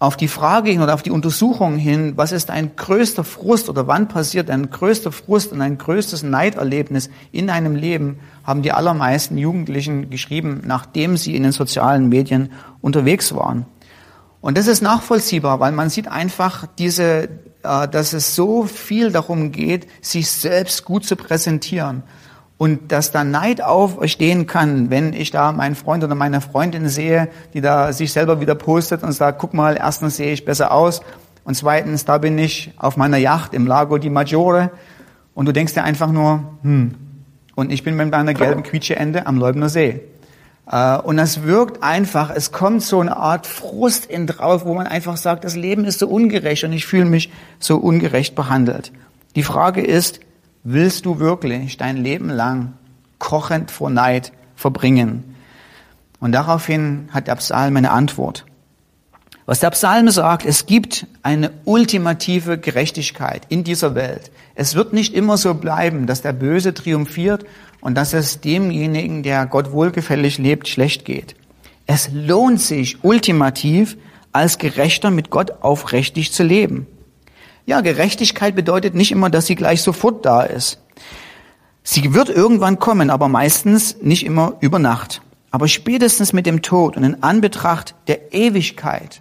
auf 0.00 0.16
die 0.16 0.28
Frage 0.28 0.70
hin 0.70 0.80
oder 0.80 0.94
auf 0.94 1.02
die 1.02 1.10
Untersuchung 1.10 1.76
hin, 1.76 2.12
was 2.16 2.30
ist 2.30 2.50
ein 2.50 2.76
größter 2.76 3.24
Frust 3.24 3.68
oder 3.68 3.88
wann 3.88 4.06
passiert 4.06 4.48
ein 4.48 4.70
größter 4.70 5.10
Frust 5.10 5.52
und 5.52 5.60
ein 5.60 5.76
größtes 5.76 6.22
Neiderlebnis 6.22 7.10
in 7.32 7.50
einem 7.50 7.74
Leben, 7.74 8.20
haben 8.44 8.62
die 8.62 8.70
allermeisten 8.70 9.36
Jugendlichen 9.38 10.08
geschrieben, 10.08 10.62
nachdem 10.64 11.16
sie 11.16 11.34
in 11.34 11.42
den 11.42 11.52
sozialen 11.52 12.08
Medien 12.08 12.52
unterwegs 12.80 13.34
waren. 13.34 13.66
Und 14.40 14.56
das 14.56 14.68
ist 14.68 14.82
nachvollziehbar, 14.82 15.58
weil 15.58 15.72
man 15.72 15.90
sieht 15.90 16.06
einfach 16.06 16.66
diese, 16.78 17.28
äh, 17.64 17.88
dass 17.88 18.12
es 18.12 18.36
so 18.36 18.64
viel 18.64 19.10
darum 19.10 19.50
geht, 19.50 19.88
sich 20.00 20.30
selbst 20.30 20.84
gut 20.84 21.04
zu 21.04 21.16
präsentieren. 21.16 22.04
Und 22.58 22.90
dass 22.90 23.12
da 23.12 23.22
Neid 23.22 23.62
aufstehen 23.62 24.46
kann, 24.48 24.90
wenn 24.90 25.12
ich 25.12 25.30
da 25.30 25.52
meinen 25.52 25.76
Freund 25.76 26.02
oder 26.02 26.16
meine 26.16 26.40
Freundin 26.40 26.88
sehe, 26.88 27.28
die 27.54 27.60
da 27.60 27.92
sich 27.92 28.12
selber 28.12 28.40
wieder 28.40 28.56
postet 28.56 29.04
und 29.04 29.12
sagt, 29.12 29.38
guck 29.38 29.54
mal, 29.54 29.76
erstens 29.76 30.16
sehe 30.16 30.32
ich 30.32 30.44
besser 30.44 30.72
aus 30.72 31.00
und 31.44 31.54
zweitens, 31.54 32.04
da 32.04 32.18
bin 32.18 32.36
ich 32.36 32.72
auf 32.76 32.96
meiner 32.96 33.16
Yacht 33.16 33.54
im 33.54 33.66
Lago 33.66 33.96
di 33.98 34.10
Maggiore 34.10 34.70
und 35.34 35.46
du 35.46 35.52
denkst 35.52 35.74
dir 35.74 35.84
einfach 35.84 36.10
nur, 36.10 36.42
hm, 36.62 36.94
und 37.54 37.72
ich 37.72 37.84
bin 37.84 37.96
mit 37.96 38.10
meiner 38.10 38.34
gelben 38.34 38.62
Quietscheende 38.64 39.26
am 39.26 39.38
Leubner 39.38 39.68
See. 39.68 40.00
Äh, 40.70 40.98
und 40.98 41.16
das 41.16 41.44
wirkt 41.44 41.82
einfach, 41.82 42.30
es 42.34 42.52
kommt 42.52 42.82
so 42.82 43.00
eine 43.00 43.16
Art 43.16 43.46
Frust 43.46 44.06
in 44.06 44.26
drauf, 44.26 44.64
wo 44.64 44.74
man 44.74 44.86
einfach 44.86 45.16
sagt, 45.16 45.44
das 45.44 45.56
Leben 45.56 45.84
ist 45.84 46.00
so 46.00 46.08
ungerecht 46.08 46.64
und 46.64 46.72
ich 46.72 46.86
fühle 46.86 47.04
mich 47.04 47.30
so 47.58 47.78
ungerecht 47.78 48.34
behandelt. 48.34 48.92
Die 49.34 49.42
Frage 49.42 49.80
ist, 49.80 50.20
Willst 50.70 51.06
du 51.06 51.18
wirklich 51.18 51.78
dein 51.78 51.96
Leben 51.96 52.28
lang 52.28 52.74
kochend 53.18 53.70
vor 53.70 53.88
Neid 53.88 54.32
verbringen? 54.54 55.34
Und 56.20 56.32
daraufhin 56.32 57.08
hat 57.10 57.26
der 57.26 57.36
Psalm 57.36 57.78
eine 57.78 57.90
Antwort. 57.90 58.44
Was 59.46 59.60
der 59.60 59.70
Psalm 59.70 60.10
sagt, 60.10 60.44
es 60.44 60.66
gibt 60.66 61.06
eine 61.22 61.52
ultimative 61.64 62.58
Gerechtigkeit 62.58 63.46
in 63.48 63.64
dieser 63.64 63.94
Welt. 63.94 64.30
Es 64.56 64.74
wird 64.74 64.92
nicht 64.92 65.14
immer 65.14 65.38
so 65.38 65.54
bleiben, 65.54 66.06
dass 66.06 66.20
der 66.20 66.34
Böse 66.34 66.74
triumphiert 66.74 67.46
und 67.80 67.94
dass 67.94 68.12
es 68.12 68.42
demjenigen, 68.42 69.22
der 69.22 69.46
Gott 69.46 69.72
wohlgefällig 69.72 70.36
lebt, 70.36 70.68
schlecht 70.68 71.06
geht. 71.06 71.34
Es 71.86 72.10
lohnt 72.12 72.60
sich 72.60 73.02
ultimativ, 73.02 73.96
als 74.32 74.58
Gerechter 74.58 75.10
mit 75.10 75.30
Gott 75.30 75.62
aufrichtig 75.62 76.30
zu 76.30 76.42
leben. 76.42 76.86
Ja, 77.68 77.82
Gerechtigkeit 77.82 78.56
bedeutet 78.56 78.94
nicht 78.94 79.12
immer, 79.12 79.28
dass 79.28 79.44
sie 79.44 79.54
gleich 79.54 79.82
sofort 79.82 80.24
da 80.24 80.40
ist. 80.40 80.78
Sie 81.82 82.14
wird 82.14 82.30
irgendwann 82.30 82.78
kommen, 82.78 83.10
aber 83.10 83.28
meistens 83.28 83.98
nicht 84.00 84.24
immer 84.24 84.54
über 84.60 84.78
Nacht. 84.78 85.20
Aber 85.50 85.68
spätestens 85.68 86.32
mit 86.32 86.46
dem 86.46 86.62
Tod 86.62 86.96
und 86.96 87.04
in 87.04 87.22
Anbetracht 87.22 87.94
der 88.06 88.32
Ewigkeit 88.32 89.20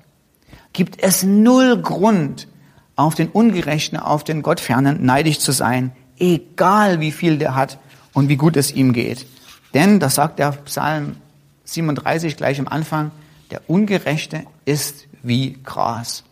gibt 0.71 1.03
es 1.03 1.23
null 1.23 1.81
Grund, 1.81 2.47
auf 2.95 3.15
den 3.15 3.27
Ungerechten, 3.27 3.99
auf 3.99 4.23
den 4.23 4.43
Gottfernen 4.43 5.03
neidisch 5.03 5.39
zu 5.39 5.51
sein, 5.51 5.91
egal 6.17 7.01
wie 7.01 7.11
viel 7.11 7.39
der 7.39 7.53
hat 7.53 7.79
und 8.13 8.29
wie 8.29 8.37
gut 8.37 8.55
es 8.55 8.71
ihm 8.71 8.93
geht. 8.93 9.25
Denn, 9.73 9.99
das 9.99 10.15
sagt 10.15 10.39
der 10.39 10.53
Psalm 10.53 11.17
37 11.65 12.37
gleich 12.37 12.61
am 12.61 12.69
Anfang, 12.69 13.11
der 13.51 13.69
Ungerechte 13.69 14.45
ist 14.63 15.09
wie 15.21 15.57
Gras. 15.65 16.23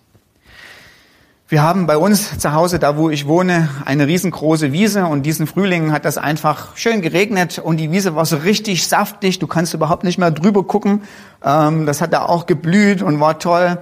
Wir 1.48 1.62
haben 1.62 1.86
bei 1.86 1.96
uns 1.96 2.40
zu 2.40 2.54
Hause, 2.54 2.80
da 2.80 2.98
wo 2.98 3.12
ich 3.12 3.28
wohne, 3.28 3.70
eine 3.86 4.08
riesengroße 4.08 4.72
Wiese 4.72 5.06
und 5.06 5.28
diesen 5.28 5.46
Frühling 5.46 5.92
hat 5.92 6.04
das 6.04 6.18
einfach 6.18 6.76
schön 6.76 7.04
geregnet 7.04 7.60
und 7.60 7.78
die 7.78 7.92
Wiese 7.92 8.16
war 8.16 8.26
so 8.26 8.38
richtig 8.38 8.88
saftig, 8.88 9.38
du 9.38 9.46
kannst 9.46 9.76
überhaupt 9.76 10.04
nicht 10.04 10.18
mehr 10.18 10.32
drüber 10.32 10.64
gucken. 10.64 11.04
Ähm, 11.44 11.86
das 11.86 12.02
hat 12.02 12.14
da 12.14 12.26
auch 12.26 12.48
geblüht 12.48 13.04
und 13.04 13.20
war 13.20 13.38
toll. 13.38 13.78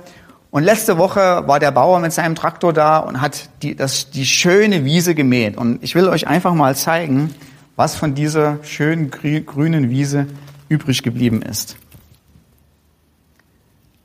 Und 0.52 0.64
letzte 0.64 0.98
Woche 0.98 1.48
war 1.48 1.62
der 1.62 1.72
Bauer 1.72 2.02
mit 2.02 2.12
seinem 2.12 2.36
Traktor 2.36 2.74
da 2.74 2.98
und 2.98 3.22
hat 3.22 3.48
die, 3.62 3.78
das, 3.78 4.10
die 4.10 4.26
schöne 4.26 4.84
Wiese 4.84 5.16
gemäht. 5.16 5.56
Und 5.56 5.82
ich 5.82 5.96
will 5.96 6.10
euch 6.10 6.28
einfach 6.28 6.54
mal 6.54 6.76
zeigen, 6.76 7.34
was 7.78 7.96
von 7.96 8.14
dieser 8.14 8.60
schönen 8.64 9.10
grünen 9.10 9.90
Wiese 9.90 10.28
übrig 10.68 11.02
geblieben 11.02 11.42
ist. 11.42 11.78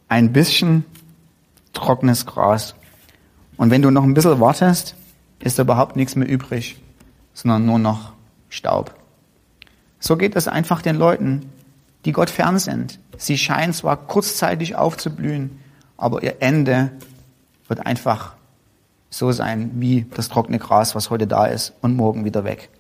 Ein 0.09 0.33
bisschen 0.33 0.85
trockenes 1.73 2.25
Gras. 2.25 2.77
Und 3.59 3.71
wenn 3.71 3.83
du 3.83 3.91
noch 3.91 4.05
ein 4.05 4.15
bisschen 4.15 4.41
wartest, 4.41 4.95
ist 5.41 5.59
überhaupt 5.59 5.97
nichts 5.97 6.17
mehr 6.17 6.29
übrig, 6.29 6.81
sondern 7.35 7.67
nur 7.67 7.79
noch 7.79 8.13
Staub. 8.49 8.95
So 10.01 10.17
geht 10.17 10.37
es 10.37 10.49
einfach 10.49 10.81
den 10.81 10.97
Leuten, 10.97 11.51
die 12.05 12.13
Gott 12.13 12.31
fern 12.31 12.59
sind. 12.59 13.01
Sie 13.19 13.37
scheinen 13.37 13.73
zwar 13.73 13.97
kurzzeitig 13.97 14.77
aufzublühen, 14.77 15.59
aber 15.97 16.23
ihr 16.23 16.37
Ende 16.41 16.93
wird 17.67 17.85
einfach 17.85 18.35
so 19.11 19.33
sein 19.33 19.73
wie 19.75 20.07
das 20.15 20.29
trockene 20.29 20.59
Gras, 20.59 20.95
was 20.95 21.11
heute 21.11 21.27
da 21.27 21.47
ist 21.47 21.75
und 21.81 21.97
morgen 21.97 22.25
wieder 22.25 22.45
weg. 22.45 22.71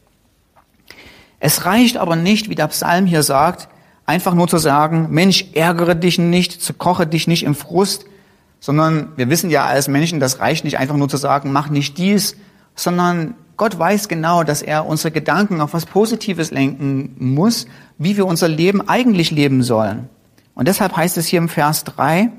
Es 1.40 1.64
reicht 1.64 1.96
aber 1.96 2.14
nicht, 2.14 2.48
wie 2.50 2.54
der 2.54 2.68
Psalm 2.68 3.06
hier 3.06 3.22
sagt, 3.22 3.68
einfach 4.06 4.34
nur 4.34 4.46
zu 4.46 4.58
sagen, 4.58 5.08
Mensch, 5.10 5.46
ärgere 5.54 5.94
dich 5.94 6.18
nicht, 6.18 6.78
koche 6.78 7.06
dich 7.06 7.26
nicht 7.26 7.42
im 7.42 7.54
Frust, 7.54 8.06
sondern 8.60 9.12
wir 9.16 9.30
wissen 9.30 9.50
ja 9.50 9.64
als 9.66 9.88
Menschen, 9.88 10.20
das 10.20 10.40
reicht 10.40 10.64
nicht 10.64 10.78
einfach 10.78 10.96
nur 10.96 11.08
zu 11.08 11.16
sagen, 11.16 11.52
mach 11.52 11.68
nicht 11.68 11.98
dies, 11.98 12.36
sondern 12.74 13.34
Gott 13.56 13.78
weiß 13.78 14.08
genau, 14.08 14.44
dass 14.44 14.62
er 14.62 14.86
unsere 14.86 15.10
Gedanken 15.10 15.60
auf 15.60 15.74
was 15.74 15.84
Positives 15.84 16.50
lenken 16.50 17.16
muss, 17.18 17.66
wie 17.98 18.16
wir 18.16 18.26
unser 18.26 18.48
Leben 18.48 18.88
eigentlich 18.88 19.30
leben 19.30 19.62
sollen. 19.62 20.08
Und 20.54 20.68
deshalb 20.68 20.96
heißt 20.96 21.18
es 21.18 21.26
hier 21.26 21.38
im 21.38 21.48
Vers 21.48 21.84
3, 21.84 22.30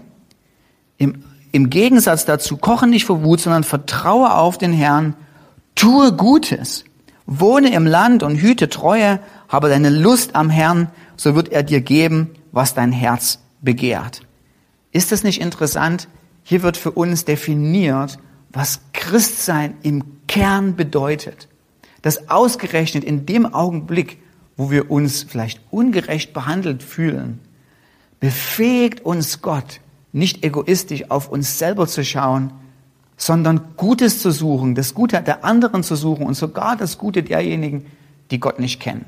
im, 0.97 1.23
im 1.51 1.69
Gegensatz 1.69 2.25
dazu, 2.25 2.57
koche 2.57 2.87
nicht 2.87 3.05
vor 3.05 3.23
Wut, 3.23 3.41
sondern 3.41 3.63
vertraue 3.63 4.33
auf 4.33 4.57
den 4.57 4.73
Herrn, 4.73 5.15
tue 5.75 6.13
Gutes, 6.13 6.85
wohne 7.25 7.73
im 7.73 7.85
Land 7.85 8.23
und 8.23 8.37
hüte 8.37 8.69
Treue, 8.69 9.19
habe 9.49 9.69
deine 9.69 9.89
Lust 9.89 10.35
am 10.35 10.49
Herrn, 10.49 10.89
so 11.17 11.35
wird 11.35 11.49
er 11.49 11.63
dir 11.63 11.81
geben, 11.81 12.31
was 12.51 12.73
dein 12.73 12.91
Herz 12.91 13.39
begehrt. 13.61 14.21
Ist 14.91 15.11
das 15.11 15.23
nicht 15.23 15.41
interessant? 15.41 16.07
Hier 16.43 16.63
wird 16.63 16.77
für 16.77 16.91
uns 16.91 17.25
definiert, 17.25 18.17
was 18.51 18.81
Christsein 18.93 19.75
im 19.83 20.03
Kern 20.27 20.75
bedeutet. 20.75 21.47
Dass 22.01 22.29
ausgerechnet 22.29 23.03
in 23.03 23.25
dem 23.25 23.45
Augenblick, 23.53 24.17
wo 24.57 24.71
wir 24.71 24.89
uns 24.89 25.23
vielleicht 25.23 25.61
ungerecht 25.69 26.33
behandelt 26.33 26.81
fühlen, 26.81 27.39
befähigt 28.19 29.01
uns 29.01 29.41
Gott, 29.41 29.81
nicht 30.11 30.43
egoistisch 30.43 31.11
auf 31.11 31.29
uns 31.29 31.59
selber 31.59 31.87
zu 31.87 32.03
schauen, 32.03 32.51
sondern 33.15 33.75
Gutes 33.75 34.21
zu 34.21 34.31
suchen, 34.31 34.75
das 34.75 34.93
Gute 34.93 35.21
der 35.21 35.43
anderen 35.43 35.83
zu 35.83 35.95
suchen 35.95 36.25
und 36.25 36.35
sogar 36.35 36.75
das 36.77 36.97
Gute 36.97 37.21
derjenigen, 37.21 37.85
die 38.31 38.39
Gott 38.39 38.59
nicht 38.59 38.79
kennen. 38.79 39.05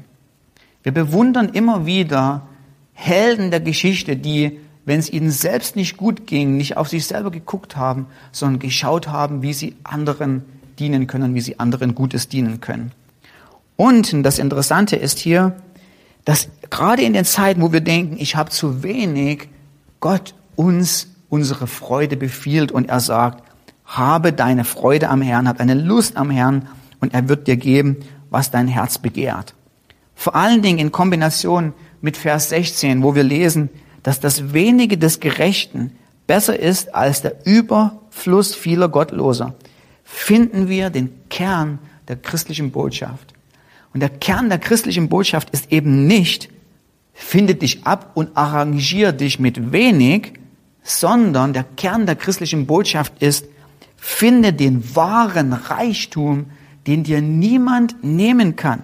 Wir 0.84 0.92
bewundern 0.92 1.50
immer 1.50 1.86
wieder 1.86 2.48
Helden 2.94 3.52
der 3.52 3.62
Geschichte, 3.62 4.18
die 4.18 4.60
wenn 4.86 5.00
es 5.00 5.12
ihnen 5.12 5.32
selbst 5.32 5.76
nicht 5.76 5.98
gut 5.98 6.28
ging, 6.28 6.58
nicht 6.58 6.78
auf 6.78 6.90
sich 6.90 7.06
selber 7.06 7.32
geguckt 7.32 7.76
haben, 7.76 8.08
sondern 8.32 8.60
geschaut 8.60 9.08
haben, 9.08 9.42
wie 9.42 9.54
sie 9.54 9.76
anderen 9.84 10.44
dienen 10.80 11.08
können, 11.08 11.36
wie 11.36 11.42
sie 11.42 11.60
anderen 11.60 11.94
Gutes 11.96 12.28
dienen 12.28 12.62
können. 12.62 12.92
Und 13.76 14.26
das 14.26 14.40
Interessante 14.40 14.96
ist 14.96 15.20
hier, 15.20 15.56
dass 16.26 16.50
gerade 16.70 17.04
in 17.04 17.14
den 17.14 17.26
Zeiten, 17.26 17.62
wo 17.62 17.74
wir 17.74 17.82
denken, 17.82 18.18
ich 18.20 18.36
habe 18.36 18.50
zu 18.50 18.84
wenig, 18.84 19.50
Gott 20.00 20.34
uns 20.56 21.08
unsere 21.30 21.68
Freude 21.68 22.18
befiehlt 22.18 22.72
und 22.72 22.90
er 22.90 23.00
sagt, 23.00 23.44
habe 23.86 24.34
deine 24.34 24.64
Freude 24.64 25.10
am 25.10 25.22
Herrn, 25.22 25.48
hab 25.48 25.60
eine 25.60 25.74
Lust 25.74 26.18
am 26.18 26.30
Herrn 26.30 26.68
und 27.00 27.14
er 27.14 27.28
wird 27.30 27.48
dir 27.48 27.58
geben, 27.58 27.98
was 28.30 28.52
dein 28.52 28.68
Herz 28.68 28.98
begehrt. 28.98 29.54
Vor 30.16 30.36
allen 30.36 30.62
Dingen 30.62 30.80
in 30.80 30.92
Kombination 30.92 31.74
mit 32.02 32.18
Vers 32.18 32.50
16, 32.50 33.04
wo 33.04 33.16
wir 33.16 33.24
lesen, 33.24 33.70
dass 34.04 34.20
das 34.20 34.54
wenige 34.54 34.98
des 34.98 35.20
Gerechten 35.20 35.92
besser 36.28 36.58
ist 36.58 36.96
als 36.96 37.22
der 37.22 37.46
Überfluss 37.46 38.56
vieler 38.56 38.90
Gottloser, 38.90 39.56
finden 40.04 40.68
wir 40.68 40.90
den 40.90 41.12
Kern 41.30 41.80
der 42.08 42.16
christlichen 42.16 42.72
Botschaft. 42.72 43.34
Und 43.94 44.00
der 44.00 44.10
Kern 44.10 44.50
der 44.50 44.60
christlichen 44.60 45.10
Botschaft 45.10 45.50
ist 45.52 45.72
eben 45.72 46.08
nicht, 46.08 46.50
finde 47.14 47.56
dich 47.56 47.86
ab 47.86 48.12
und 48.14 48.36
arrangier 48.36 49.12
dich 49.12 49.40
mit 49.40 49.72
wenig, 49.72 50.34
sondern 50.84 51.54
der 51.54 51.64
Kern 51.64 52.06
der 52.06 52.16
christlichen 52.16 52.66
Botschaft 52.66 53.22
ist, 53.22 53.46
finde 53.98 54.54
den 54.54 54.96
wahren 54.96 55.54
Reichtum, 55.54 56.48
den 56.88 57.04
dir 57.04 57.22
niemand 57.22 58.04
nehmen 58.04 58.56
kann. 58.56 58.84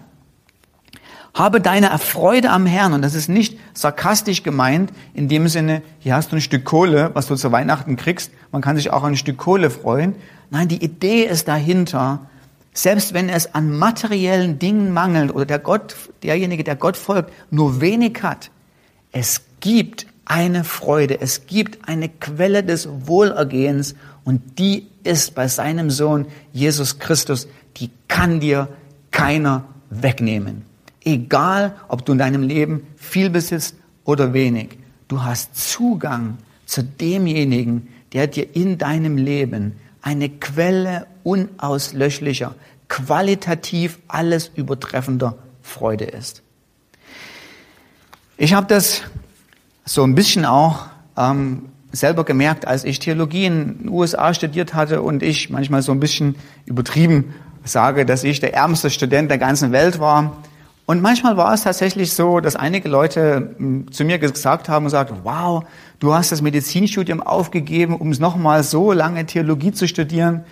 Habe 1.38 1.62
deine 1.62 1.96
Freude 2.00 2.50
am 2.50 2.66
Herrn. 2.66 2.94
Und 2.94 3.04
das 3.04 3.14
ist 3.14 3.30
nicht 3.30 3.60
sarkastisch 3.76 4.42
gemeint, 4.42 4.92
in 5.14 5.28
dem 5.28 5.48
Sinne, 5.48 5.84
hier 6.00 6.16
hast 6.16 6.32
du 6.32 6.38
ein 6.38 6.42
Stück 6.42 6.66
Kohle, 6.66 7.12
was 7.14 7.28
du 7.28 7.36
zu 7.36 7.52
Weihnachten 7.52 7.96
kriegst. 7.96 8.32
Man 8.52 8.64
kann 8.64 8.76
sich 8.76 8.92
auch 8.92 9.04
ein 9.04 9.16
Stück 9.16 9.38
Kohle 9.38 9.70
freuen. 9.70 10.16
Nein, 10.50 10.68
die 10.68 10.84
Idee 10.84 11.26
ist 11.26 11.48
dahinter, 11.48 12.22
selbst 12.74 13.14
wenn 13.14 13.30
es 13.30 13.54
an 13.54 13.78
materiellen 13.78 14.58
Dingen 14.58 14.92
mangelt 14.94 15.32
oder 15.32 15.46
der 15.46 15.60
Gott, 15.60 15.96
derjenige, 16.24 16.64
der 16.64 16.76
Gott 16.76 16.98
folgt, 16.98 17.32
nur 17.52 17.82
wenig 17.82 18.24
hat, 18.24 18.50
es 19.12 19.42
gibt 19.60 20.08
eine 20.26 20.64
Freude, 20.64 21.22
es 21.22 21.46
gibt 21.46 21.88
eine 21.88 22.10
Quelle 22.10 22.64
des 22.64 22.90
Wohlergehens 23.06 23.94
und 24.26 24.58
die 24.58 24.88
ist 25.04 25.36
bei 25.36 25.48
seinem 25.48 25.92
Sohn 25.92 26.26
Jesus 26.52 26.98
Christus, 26.98 27.48
die 27.78 27.92
kann 28.08 28.40
dir 28.40 28.70
keiner 29.12 29.66
wegnehmen. 29.92 30.66
Egal, 31.08 31.74
ob 31.88 32.06
du 32.06 32.12
in 32.12 32.18
deinem 32.18 32.44
Leben 32.44 32.86
viel 32.98 33.30
besitzt 33.30 33.76
oder 34.04 34.34
wenig, 34.34 34.78
du 35.08 35.24
hast 35.24 35.56
Zugang 35.56 36.38
zu 36.66 36.84
demjenigen, 36.84 37.88
der 38.12 38.28
dir 38.28 38.54
in 38.58 38.78
deinem 38.78 39.16
Leben 39.16 39.80
eine 40.02 40.28
Quelle 40.28 41.08
unauslöschlicher, 41.24 42.56
qualitativ 42.90 44.00
alles 44.10 44.52
übertreffender 44.54 45.38
Freude 45.62 46.04
ist. 46.04 46.44
Ich 48.36 48.54
habe 48.54 48.68
das 48.68 49.04
so 49.86 50.04
ein 50.04 50.14
bisschen 50.14 50.44
auch 50.44 50.88
ähm, 51.16 51.70
selber 51.94 52.26
gemerkt, 52.26 52.68
als 52.68 52.84
ich 52.84 53.00
Theologie 53.00 53.46
in 53.46 53.78
den 53.78 53.90
USA 53.90 54.34
studiert 54.34 54.74
hatte 54.74 55.02
und 55.02 55.24
ich 55.24 55.50
manchmal 55.50 55.84
so 55.84 55.94
ein 55.94 56.02
bisschen 56.02 56.36
übertrieben 56.66 57.34
sage, 57.64 58.06
dass 58.06 58.26
ich 58.26 58.42
der 58.42 58.54
ärmste 58.54 58.90
Student 58.90 59.32
der 59.32 59.38
ganzen 59.38 59.72
Welt 59.72 60.02
war. 60.02 60.44
Und 60.88 61.02
manchmal 61.02 61.36
war 61.36 61.54
es 61.54 61.64
tatsächlich 61.64 62.14
so, 62.14 62.40
dass 62.40 62.56
einige 62.56 62.88
Leute 62.88 63.56
hm, 63.58 63.92
zu 63.92 64.06
mir 64.06 64.20
gesagt 64.20 64.70
haben 64.70 64.86
und 64.86 64.90
sagten, 64.92 65.18
wow, 65.24 65.66
du 66.00 66.14
hast 66.14 66.32
das 66.32 66.42
Medizinstudium 66.42 67.22
aufgegeben, 67.22 67.98
um 67.98 68.10
es 68.10 68.20
nochmal 68.20 68.64
so 68.64 68.94
lange 68.94 69.26
Theologie 69.26 69.74
zu 69.74 69.86
studieren. 69.86 70.46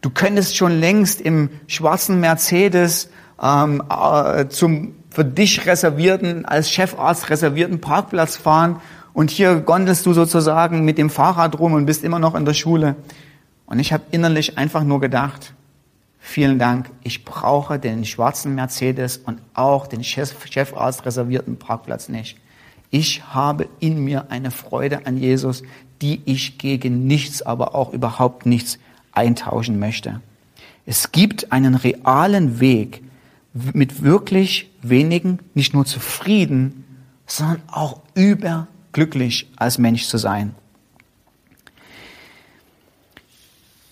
Du 0.00 0.10
könntest 0.10 0.56
schon 0.56 0.78
längst 0.78 1.20
im 1.20 1.50
schwarzen 1.66 2.20
Mercedes 2.20 3.10
ähm, 3.42 3.82
äh, 3.90 4.46
zum 4.46 4.94
für 5.10 5.24
dich 5.24 5.66
reservierten, 5.66 6.44
als 6.44 6.70
Chefarzt 6.70 7.28
reservierten 7.28 7.80
Parkplatz 7.80 8.36
fahren 8.36 8.76
und 9.12 9.32
hier 9.32 9.56
gondelst 9.56 10.06
du 10.06 10.12
sozusagen 10.12 10.84
mit 10.84 10.98
dem 10.98 11.10
Fahrrad 11.10 11.58
rum 11.58 11.72
und 11.72 11.86
bist 11.86 12.04
immer 12.04 12.20
noch 12.20 12.36
in 12.36 12.44
der 12.44 12.54
Schule. 12.54 12.94
Und 13.66 13.80
ich 13.80 13.92
habe 13.92 14.04
innerlich 14.12 14.56
einfach 14.56 14.84
nur 14.84 15.00
gedacht, 15.00 15.52
vielen 16.20 16.58
Dank, 16.58 16.90
ich 17.02 17.24
brauche 17.24 17.78
den 17.78 18.04
schwarzen 18.04 18.54
Mercedes 18.54 19.16
und 19.18 19.40
auch 19.54 19.86
den 19.86 20.04
Chef, 20.04 20.34
Chefarzt 20.48 21.04
reservierten 21.04 21.58
Parkplatz 21.58 22.08
nicht. 22.08 22.38
Ich 22.90 23.24
habe 23.34 23.68
in 23.80 24.04
mir 24.04 24.30
eine 24.30 24.50
Freude 24.50 25.06
an 25.06 25.16
Jesus, 25.16 25.62
die 26.02 26.22
ich 26.24 26.58
gegen 26.58 27.06
nichts, 27.06 27.42
aber 27.42 27.74
auch 27.74 27.92
überhaupt 27.92 28.46
nichts 28.46 28.78
eintauschen 29.12 29.78
möchte. 29.78 30.20
Es 30.86 31.12
gibt 31.12 31.52
einen 31.52 31.74
realen 31.74 32.60
Weg, 32.60 33.02
mit 33.52 34.02
wirklich 34.02 34.70
wenigen 34.82 35.40
nicht 35.54 35.74
nur 35.74 35.84
zufrieden, 35.84 36.84
sondern 37.26 37.62
auch 37.68 38.00
überglücklich 38.14 39.50
als 39.56 39.78
Mensch 39.78 40.06
zu 40.06 40.18
sein. 40.18 40.54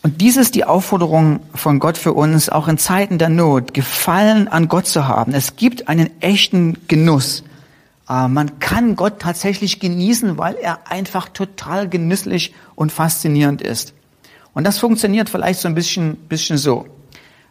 Und 0.09 0.23
dies 0.23 0.38
ist 0.38 0.55
die 0.55 0.64
Aufforderung 0.64 1.40
von 1.53 1.81
Gott 1.81 1.99
für 1.99 2.14
uns, 2.14 2.49
auch 2.49 2.66
in 2.66 2.79
Zeiten 2.79 3.18
der 3.18 3.29
Not, 3.29 3.75
Gefallen 3.75 4.49
an 4.49 4.66
Gott 4.66 4.87
zu 4.87 5.07
haben. 5.07 5.35
Es 5.35 5.57
gibt 5.57 5.88
einen 5.88 6.09
echten 6.23 6.79
Genuss. 6.88 7.44
Äh, 8.09 8.27
man 8.27 8.59
kann 8.59 8.97
Gott 8.97 9.18
tatsächlich 9.18 9.81
genießen, 9.81 10.38
weil 10.38 10.55
er 10.55 10.90
einfach 10.90 11.29
total 11.29 11.90
genüsslich 11.90 12.55
und 12.75 12.90
faszinierend 12.90 13.61
ist. 13.61 13.92
Und 14.55 14.64
das 14.64 14.79
funktioniert 14.79 15.29
vielleicht 15.29 15.61
so 15.61 15.68
ein 15.68 15.75
bisschen, 15.75 16.14
bisschen 16.14 16.57
so. 16.57 16.87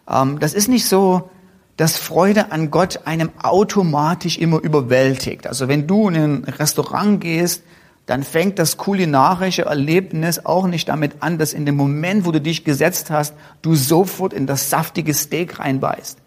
Ähm, 0.09 0.39
das 0.39 0.55
ist 0.55 0.67
nicht 0.67 0.87
so, 0.87 1.29
dass 1.75 1.95
Freude 1.95 2.51
an 2.51 2.71
Gott 2.71 3.01
einem 3.05 3.29
automatisch 3.39 4.39
immer 4.39 4.63
überwältigt. 4.63 5.45
Also 5.45 5.67
wenn 5.67 5.85
du 5.85 6.09
in 6.09 6.15
ein 6.15 6.43
Restaurant 6.45 7.21
gehst, 7.21 7.61
dann 8.07 8.23
fängt 8.23 8.57
das 8.57 8.77
kulinarische 8.77 9.63
Erlebnis 9.63 10.45
auch 10.45 10.65
nicht 10.65 10.87
damit 10.87 11.17
an, 11.19 11.37
dass 11.37 11.51
in 11.51 11.65
dem 11.65 11.75
Moment, 11.75 12.25
wo 12.25 12.31
du 12.31 12.39
dich 12.39 12.63
gesetzt 12.63 13.11
hast, 13.11 13.33
du 13.61 13.75
sofort 13.75 14.31
in 14.31 14.47
das 14.47 14.69
saftige 14.69 15.13
Steak 15.13 15.59
reinbeißt. 15.59 16.17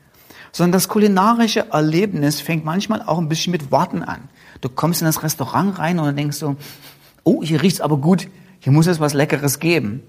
Sondern 0.52 0.72
das 0.72 0.88
kulinarische 0.88 1.70
Erlebnis 1.72 2.42
fängt 2.42 2.66
manchmal 2.66 3.00
auch 3.00 3.16
ein 3.16 3.30
bisschen 3.30 3.52
mit 3.52 3.72
Warten 3.72 4.02
an. 4.02 4.28
Du 4.60 4.68
kommst 4.68 5.00
in 5.00 5.06
das 5.06 5.22
Restaurant 5.22 5.78
rein 5.78 5.98
und 5.98 6.16
denkst 6.16 6.36
so, 6.36 6.56
oh, 7.24 7.42
hier 7.42 7.62
riecht's 7.62 7.80
aber 7.80 7.96
gut, 7.96 8.28
hier 8.58 8.72
muss 8.72 8.86
es 8.86 9.00
was 9.00 9.14
Leckeres 9.14 9.58
geben. 9.58 10.02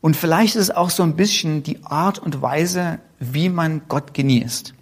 Und 0.00 0.16
vielleicht 0.16 0.54
ist 0.54 0.62
es 0.62 0.70
auch 0.70 0.90
so 0.90 1.02
ein 1.02 1.16
bisschen 1.16 1.64
die 1.64 1.84
Art 1.84 2.20
und 2.20 2.42
Weise, 2.42 3.00
wie 3.18 3.48
man 3.48 3.82
Gott 3.88 4.14
genießt. 4.14 4.72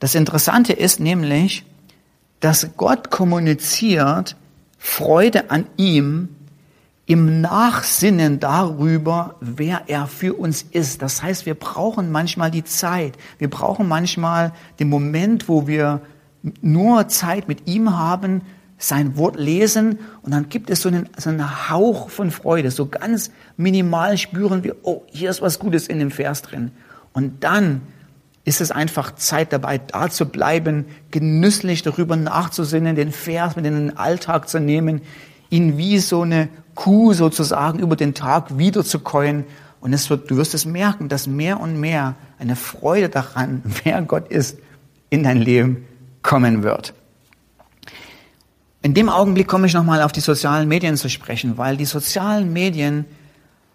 Das 0.00 0.14
Interessante 0.14 0.74
ist 0.74 1.00
nämlich, 1.00 1.64
dass 2.40 2.76
Gott 2.76 3.10
kommuniziert, 3.10 4.36
Freude 4.78 5.50
an 5.50 5.66
ihm 5.76 6.28
im 7.06 7.40
Nachsinnen 7.40 8.40
darüber, 8.40 9.36
wer 9.40 9.82
er 9.86 10.06
für 10.06 10.34
uns 10.34 10.62
ist. 10.62 11.02
Das 11.02 11.22
heißt, 11.22 11.46
wir 11.46 11.54
brauchen 11.54 12.10
manchmal 12.10 12.50
die 12.50 12.64
Zeit. 12.64 13.16
Wir 13.38 13.48
brauchen 13.48 13.86
manchmal 13.86 14.52
den 14.80 14.88
Moment, 14.88 15.48
wo 15.48 15.68
wir 15.68 16.00
nur 16.60 17.08
Zeit 17.08 17.48
mit 17.48 17.68
ihm 17.68 17.96
haben, 17.96 18.42
sein 18.78 19.16
Wort 19.16 19.36
lesen 19.36 20.00
und 20.22 20.32
dann 20.32 20.48
gibt 20.48 20.68
es 20.68 20.82
so 20.82 20.88
einen, 20.88 21.08
so 21.16 21.30
einen 21.30 21.70
Hauch 21.70 22.10
von 22.10 22.30
Freude. 22.30 22.70
So 22.70 22.86
ganz 22.86 23.30
minimal 23.56 24.18
spüren 24.18 24.64
wir, 24.64 24.76
oh, 24.82 25.02
hier 25.06 25.30
ist 25.30 25.40
was 25.40 25.58
Gutes 25.58 25.86
in 25.86 25.98
dem 25.98 26.10
Vers 26.10 26.42
drin. 26.42 26.72
Und 27.12 27.42
dann 27.42 27.80
ist 28.46 28.60
es 28.60 28.70
einfach 28.70 29.16
Zeit 29.16 29.52
dabei, 29.52 29.78
da 29.78 30.08
zu 30.08 30.24
bleiben, 30.24 30.86
genüsslich 31.10 31.82
darüber 31.82 32.14
nachzusinnen, 32.14 32.94
den 32.94 33.10
Vers 33.10 33.56
mit 33.56 33.66
in 33.66 33.74
den 33.74 33.96
Alltag 33.96 34.48
zu 34.48 34.60
nehmen, 34.60 35.02
ihn 35.50 35.76
wie 35.76 35.98
so 35.98 36.22
eine 36.22 36.48
Kuh 36.76 37.12
sozusagen 37.12 37.80
über 37.80 37.96
den 37.96 38.14
Tag 38.14 38.56
wiederzukäuen. 38.56 39.44
Und 39.80 39.92
es 39.92 40.08
wird, 40.10 40.30
du 40.30 40.36
wirst 40.36 40.54
es 40.54 40.64
merken, 40.64 41.08
dass 41.08 41.26
mehr 41.26 41.58
und 41.58 41.80
mehr 41.80 42.14
eine 42.38 42.54
Freude 42.54 43.08
daran, 43.08 43.62
wer 43.84 44.00
Gott 44.02 44.28
ist, 44.28 44.58
in 45.10 45.24
dein 45.24 45.38
Leben 45.38 45.84
kommen 46.22 46.62
wird. 46.62 46.94
In 48.80 48.94
dem 48.94 49.08
Augenblick 49.08 49.48
komme 49.48 49.66
ich 49.66 49.74
nochmal 49.74 50.02
auf 50.02 50.12
die 50.12 50.20
sozialen 50.20 50.68
Medien 50.68 50.96
zu 50.96 51.10
sprechen, 51.10 51.58
weil 51.58 51.76
die 51.76 51.84
sozialen 51.84 52.52
Medien 52.52 53.06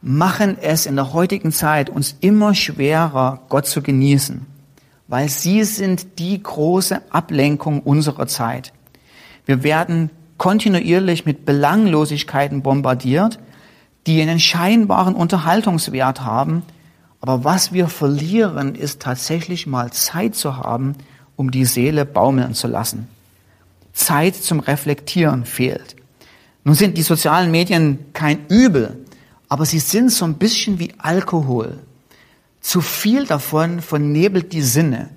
machen 0.02 0.58
es 0.58 0.86
in 0.86 0.96
der 0.96 1.12
heutigen 1.12 1.52
Zeit 1.52 1.90
uns 1.90 2.16
immer 2.22 2.56
schwerer, 2.56 3.42
Gott 3.50 3.68
zu 3.68 3.82
genießen 3.82 4.51
weil 5.12 5.28
sie 5.28 5.66
sind 5.66 6.20
die 6.20 6.42
große 6.42 7.02
Ablenkung 7.12 7.82
unserer 7.82 8.28
Zeit. 8.28 8.72
Wir 9.46 9.62
werden 9.62 10.10
kontinuierlich 10.38 11.26
mit 11.26 11.46
Belanglosigkeiten 11.46 12.62
bombardiert, 12.62 13.38
die 14.08 14.22
einen 14.22 14.40
scheinbaren 14.40 15.14
Unterhaltungswert 15.14 16.22
haben, 16.22 16.64
aber 17.20 17.44
was 17.44 17.74
wir 17.74 17.90
verlieren, 17.90 18.74
ist 18.74 19.02
tatsächlich 19.02 19.68
mal 19.68 19.92
Zeit 19.92 20.36
zu 20.36 20.56
haben, 20.56 20.96
um 21.36 21.52
die 21.52 21.66
Seele 21.66 22.06
baumeln 22.06 22.54
zu 22.54 22.68
lassen. 22.70 23.10
Zeit 23.92 24.36
zum 24.36 24.62
Reflektieren 24.62 25.44
fehlt. 25.44 25.98
Nun 26.64 26.76
sind 26.76 26.98
die 26.98 27.04
sozialen 27.04 27.52
Medien 27.52 28.00
kein 28.14 28.48
Übel, 28.48 29.06
aber 29.50 29.66
sie 29.66 29.80
sind 29.80 30.10
so 30.10 30.24
ein 30.24 30.36
bisschen 30.36 30.80
wie 30.80 30.94
Alkohol. 31.00 31.80
Zu 32.62 32.82
viel 32.82 33.26
davon 33.26 33.82
vernebelt 33.82 34.54
die 34.54 34.62
Sinne. 34.62 35.10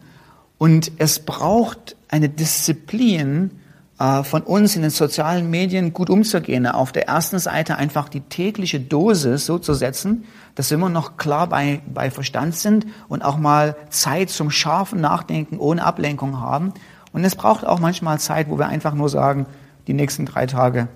Und 0.59 0.92
es 0.98 1.20
braucht 1.20 1.96
eine 2.09 2.28
Disziplin, 2.28 3.50
äh, 3.98 4.24
von 4.24 4.42
uns 4.42 4.74
in 4.74 4.83
den 4.83 4.90
sozialen 4.90 5.50
Medien 5.50 5.92
gut 5.92 6.11
umzugehen. 6.11 6.66
Auf 6.66 6.90
der 6.90 7.07
ersten 7.07 7.38
Seite 7.38 7.76
einfach 7.76 8.09
die 8.09 8.22
tägliche 8.22 8.80
Dosis 8.80 9.46
so 9.46 9.59
zu 9.59 9.74
setzen, 9.74 10.24
dass 10.57 10.70
wir 10.70 10.76
immer 10.76 10.88
noch 10.88 11.16
klar 11.16 11.48
bei, 11.48 11.80
bei 11.87 12.11
Verstand 12.11 12.57
sind 12.57 12.87
und 13.09 13.22
auch 13.22 13.37
mal 13.37 13.76
Zeit 13.90 14.30
zum 14.30 14.50
scharfen 14.50 15.00
Nachdenken 15.00 15.59
ohne 15.59 15.85
Ablenkung 15.85 16.40
haben. 16.40 16.72
Und 17.12 17.24
es 17.24 17.37
braucht 17.37 17.64
auch 17.64 17.78
manchmal 17.78 18.18
Zeit, 18.18 18.48
wo 18.48 18.59
wir 18.59 18.66
einfach 18.66 18.94
nur 18.94 19.09
sagen, 19.09 19.46
die 19.87 19.94
nächsten 19.94 20.26
drei 20.26 20.46
Tage 20.46 20.88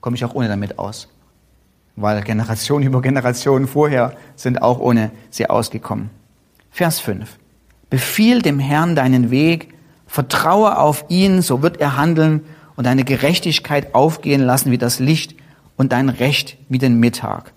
komme 0.00 0.16
ich 0.16 0.24
auch 0.24 0.34
ohne 0.34 0.48
damit 0.48 0.78
aus. 0.78 1.08
Weil 1.96 2.22
Generationen 2.22 2.86
über 2.88 3.02
Generationen 3.02 3.66
vorher 3.66 4.16
sind 4.36 4.62
auch 4.62 4.78
ohne 4.78 5.10
sie 5.30 5.48
ausgekommen. 5.48 6.10
Vers 6.70 7.00
5. 7.00 7.38
Befiehl 7.90 8.42
dem 8.42 8.58
Herrn 8.58 8.96
deinen 8.96 9.30
Weg, 9.30 9.74
vertraue 10.06 10.78
auf 10.78 11.04
ihn, 11.08 11.42
so 11.42 11.62
wird 11.62 11.80
er 11.80 11.96
handeln 11.96 12.42
und 12.76 12.86
deine 12.86 13.04
Gerechtigkeit 13.04 13.94
aufgehen 13.94 14.40
lassen 14.40 14.70
wie 14.70 14.78
das 14.78 14.98
Licht 14.98 15.36
und 15.76 15.92
dein 15.92 16.08
Recht 16.08 16.56
wie 16.68 16.78
den 16.78 16.98
Mittag. 16.98 17.52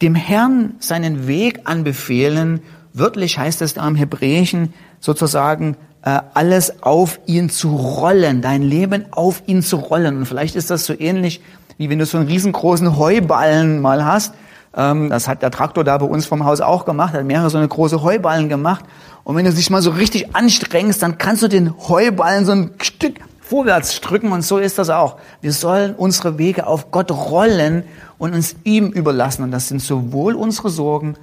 Dem 0.00 0.14
Herrn 0.14 0.74
seinen 0.78 1.26
Weg 1.26 1.60
anbefehlen, 1.64 2.60
wörtlich 2.92 3.38
heißt 3.38 3.62
es 3.62 3.74
da 3.74 3.86
im 3.86 3.94
Hebräischen 3.94 4.72
sozusagen, 5.00 5.76
äh, 6.02 6.20
alles 6.34 6.82
auf 6.82 7.20
ihn 7.26 7.48
zu 7.48 7.76
rollen, 7.76 8.42
dein 8.42 8.62
Leben 8.62 9.06
auf 9.12 9.42
ihn 9.46 9.62
zu 9.62 9.76
rollen. 9.76 10.16
Und 10.16 10.26
vielleicht 10.26 10.56
ist 10.56 10.70
das 10.70 10.84
so 10.84 10.98
ähnlich, 10.98 11.40
wie 11.82 11.90
wenn 11.90 11.98
du 11.98 12.06
so 12.06 12.18
einen 12.18 12.28
riesengroßen 12.28 12.96
Heuballen 12.96 13.80
mal 13.80 14.04
hast 14.04 14.32
ähm, 14.74 15.10
das 15.10 15.28
hat 15.28 15.42
der 15.42 15.50
Traktor 15.50 15.84
da 15.84 15.98
bei 15.98 16.06
uns 16.06 16.26
vom 16.26 16.44
Haus 16.44 16.60
auch 16.60 16.84
gemacht, 16.84 17.14
hat 17.14 17.24
mehrere 17.24 17.50
so 17.50 17.58
eine 17.58 17.68
große 17.68 18.02
Heuballen 18.02 18.48
gemacht. 18.48 18.84
Und 19.24 19.36
wenn 19.36 19.44
du 19.44 19.52
dich 19.52 19.70
mal 19.70 19.82
so 19.82 19.90
richtig 19.90 20.34
anstrengst, 20.34 21.02
dann 21.02 21.18
kannst 21.18 21.42
du 21.42 21.48
den 21.48 21.76
Heuballen 21.88 22.44
so 22.44 22.52
ein 22.52 22.70
Stück 22.80 23.20
vorwärts 23.40 24.00
drücken 24.00 24.32
und 24.32 24.42
so 24.42 24.58
ist 24.58 24.78
das 24.78 24.88
auch. 24.88 25.18
Wir 25.42 25.52
sollen 25.52 25.94
unsere 25.94 26.38
Wege 26.38 26.66
auf 26.66 26.90
Gott 26.90 27.10
rollen 27.10 27.84
und 28.18 28.34
uns 28.34 28.56
ihm 28.64 28.88
überlassen. 28.88 29.42
Und 29.42 29.50
das 29.50 29.68
sind 29.68 29.82
sowohl 29.82 30.34
unsere 30.34 30.70
Sorgen 30.70 31.16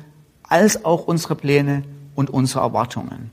als 0.44 0.86
auch 0.86 1.08
unsere 1.08 1.36
Pläne 1.36 1.84
und 2.16 2.30
unsere 2.30 2.62
Erwartungen. 2.62 3.32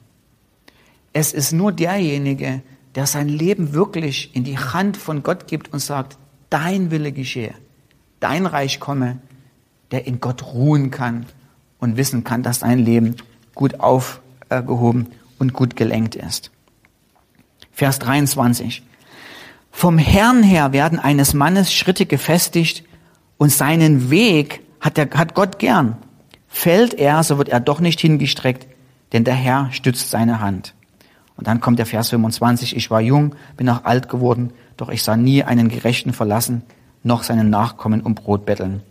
Es 1.12 1.32
ist 1.32 1.52
nur 1.52 1.72
derjenige, 1.72 2.62
der 2.94 3.06
sein 3.06 3.28
Leben 3.28 3.74
wirklich 3.74 4.34
in 4.34 4.44
die 4.44 4.58
Hand 4.58 4.96
von 4.96 5.22
Gott 5.22 5.46
gibt 5.46 5.72
und 5.72 5.80
sagt, 5.80 6.16
dein 6.50 6.90
Wille 6.90 7.12
geschehe, 7.12 7.54
dein 8.20 8.46
Reich 8.46 8.80
komme, 8.80 9.18
der 9.90 10.06
in 10.06 10.20
Gott 10.20 10.42
ruhen 10.42 10.90
kann 10.90 11.26
und 11.78 11.96
wissen 11.96 12.24
kann, 12.24 12.42
dass 12.42 12.60
sein 12.60 12.78
Leben 12.78 13.16
gut 13.54 13.80
aufgehoben 13.80 15.08
und 15.38 15.52
gut 15.52 15.76
gelenkt 15.76 16.14
ist. 16.14 16.50
Vers 17.72 17.98
23. 17.98 18.82
Vom 19.70 19.98
Herrn 19.98 20.42
her 20.42 20.72
werden 20.72 20.98
eines 20.98 21.34
Mannes 21.34 21.72
Schritte 21.72 22.06
gefestigt 22.06 22.84
und 23.36 23.52
seinen 23.52 24.10
Weg 24.10 24.62
hat, 24.80 24.96
der, 24.96 25.10
hat 25.10 25.34
Gott 25.34 25.58
gern. 25.58 25.96
Fällt 26.48 26.94
er, 26.94 27.22
so 27.22 27.36
wird 27.36 27.50
er 27.50 27.60
doch 27.60 27.80
nicht 27.80 28.00
hingestreckt, 28.00 28.66
denn 29.12 29.24
der 29.24 29.34
Herr 29.34 29.70
stützt 29.72 30.10
seine 30.10 30.40
Hand. 30.40 30.74
Und 31.36 31.46
dann 31.46 31.60
kommt 31.60 31.78
der 31.78 31.86
Vers 31.86 32.10
25. 32.10 32.76
Ich 32.76 32.90
war 32.90 33.00
jung, 33.00 33.34
bin 33.56 33.68
auch 33.68 33.84
alt 33.84 34.08
geworden, 34.08 34.52
doch 34.76 34.88
ich 34.88 35.02
sah 35.02 35.16
nie 35.16 35.42
einen 35.42 35.68
Gerechten 35.68 36.12
verlassen, 36.12 36.62
noch 37.02 37.22
seinen 37.22 37.50
Nachkommen 37.50 38.00
um 38.00 38.14
Brot 38.14 38.46
betteln. 38.46 38.82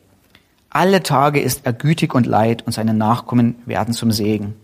Alle 0.70 1.04
Tage 1.04 1.40
ist 1.40 1.66
er 1.66 1.74
gütig 1.74 2.14
und 2.14 2.26
leid 2.26 2.64
und 2.66 2.74
seine 2.74 2.94
Nachkommen 2.94 3.56
werden 3.66 3.94
zum 3.94 4.12
Segen. 4.12 4.56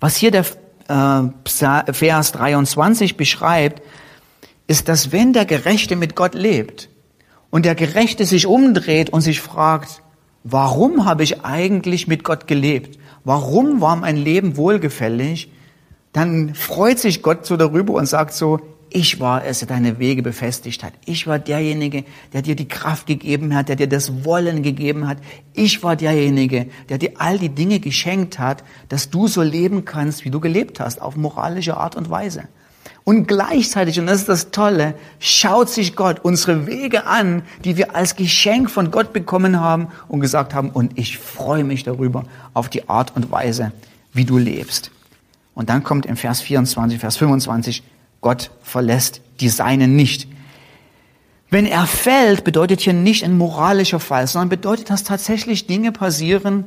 Was 0.00 0.16
hier 0.16 0.30
der 0.30 0.44
äh, 0.88 1.92
Vers 1.92 2.32
23 2.32 3.16
beschreibt, 3.16 3.82
ist, 4.66 4.88
dass 4.88 5.12
wenn 5.12 5.32
der 5.32 5.44
Gerechte 5.44 5.96
mit 5.96 6.16
Gott 6.16 6.34
lebt 6.34 6.88
und 7.50 7.64
der 7.64 7.74
Gerechte 7.74 8.24
sich 8.24 8.46
umdreht 8.46 9.10
und 9.10 9.20
sich 9.20 9.40
fragt, 9.40 10.02
warum 10.42 11.04
habe 11.04 11.22
ich 11.22 11.44
eigentlich 11.44 12.06
mit 12.06 12.24
Gott 12.24 12.46
gelebt? 12.46 12.98
Warum 13.24 13.80
war 13.80 13.96
mein 13.96 14.16
Leben 14.16 14.56
wohlgefällig? 14.56 15.50
Dann 16.14 16.54
freut 16.54 17.00
sich 17.00 17.22
Gott 17.22 17.44
so 17.44 17.56
darüber 17.56 17.94
und 17.94 18.06
sagt 18.06 18.34
so, 18.34 18.60
ich 18.88 19.18
war 19.18 19.44
es, 19.44 19.58
der 19.58 19.66
deine 19.66 19.98
Wege 19.98 20.22
befestigt 20.22 20.84
hat. 20.84 20.92
Ich 21.04 21.26
war 21.26 21.40
derjenige, 21.40 22.04
der 22.32 22.42
dir 22.42 22.54
die 22.54 22.68
Kraft 22.68 23.08
gegeben 23.08 23.52
hat, 23.52 23.68
der 23.68 23.74
dir 23.74 23.88
das 23.88 24.24
Wollen 24.24 24.62
gegeben 24.62 25.08
hat. 25.08 25.18
Ich 25.54 25.82
war 25.82 25.96
derjenige, 25.96 26.68
der 26.88 26.98
dir 26.98 27.14
all 27.18 27.40
die 27.40 27.48
Dinge 27.48 27.80
geschenkt 27.80 28.38
hat, 28.38 28.62
dass 28.88 29.10
du 29.10 29.26
so 29.26 29.42
leben 29.42 29.84
kannst, 29.84 30.24
wie 30.24 30.30
du 30.30 30.38
gelebt 30.38 30.78
hast, 30.78 31.02
auf 31.02 31.16
moralische 31.16 31.76
Art 31.76 31.96
und 31.96 32.08
Weise. 32.08 32.44
Und 33.02 33.26
gleichzeitig, 33.26 33.98
und 33.98 34.06
das 34.06 34.20
ist 34.20 34.28
das 34.28 34.50
Tolle, 34.52 34.94
schaut 35.18 35.68
sich 35.68 35.96
Gott 35.96 36.20
unsere 36.22 36.68
Wege 36.68 37.06
an, 37.06 37.42
die 37.64 37.76
wir 37.76 37.96
als 37.96 38.14
Geschenk 38.14 38.70
von 38.70 38.92
Gott 38.92 39.12
bekommen 39.12 39.58
haben 39.58 39.88
und 40.06 40.20
gesagt 40.20 40.54
haben, 40.54 40.70
und 40.70 40.96
ich 40.96 41.18
freue 41.18 41.64
mich 41.64 41.82
darüber, 41.82 42.26
auf 42.52 42.68
die 42.68 42.88
Art 42.88 43.16
und 43.16 43.32
Weise, 43.32 43.72
wie 44.12 44.24
du 44.24 44.38
lebst. 44.38 44.92
Und 45.54 45.68
dann 45.68 45.84
kommt 45.84 46.06
im 46.06 46.16
Vers 46.16 46.40
24, 46.40 46.98
Vers 46.98 47.16
25, 47.16 47.82
Gott 48.20 48.50
verlässt 48.62 49.20
die 49.40 49.48
Seinen 49.48 49.96
nicht. 49.96 50.28
Wenn 51.50 51.66
er 51.66 51.86
fällt, 51.86 52.42
bedeutet 52.42 52.80
hier 52.80 52.92
nicht 52.92 53.24
ein 53.24 53.36
moralischer 53.38 54.00
Fall, 54.00 54.26
sondern 54.26 54.48
bedeutet, 54.48 54.90
dass 54.90 55.04
tatsächlich 55.04 55.66
Dinge 55.66 55.92
passieren, 55.92 56.64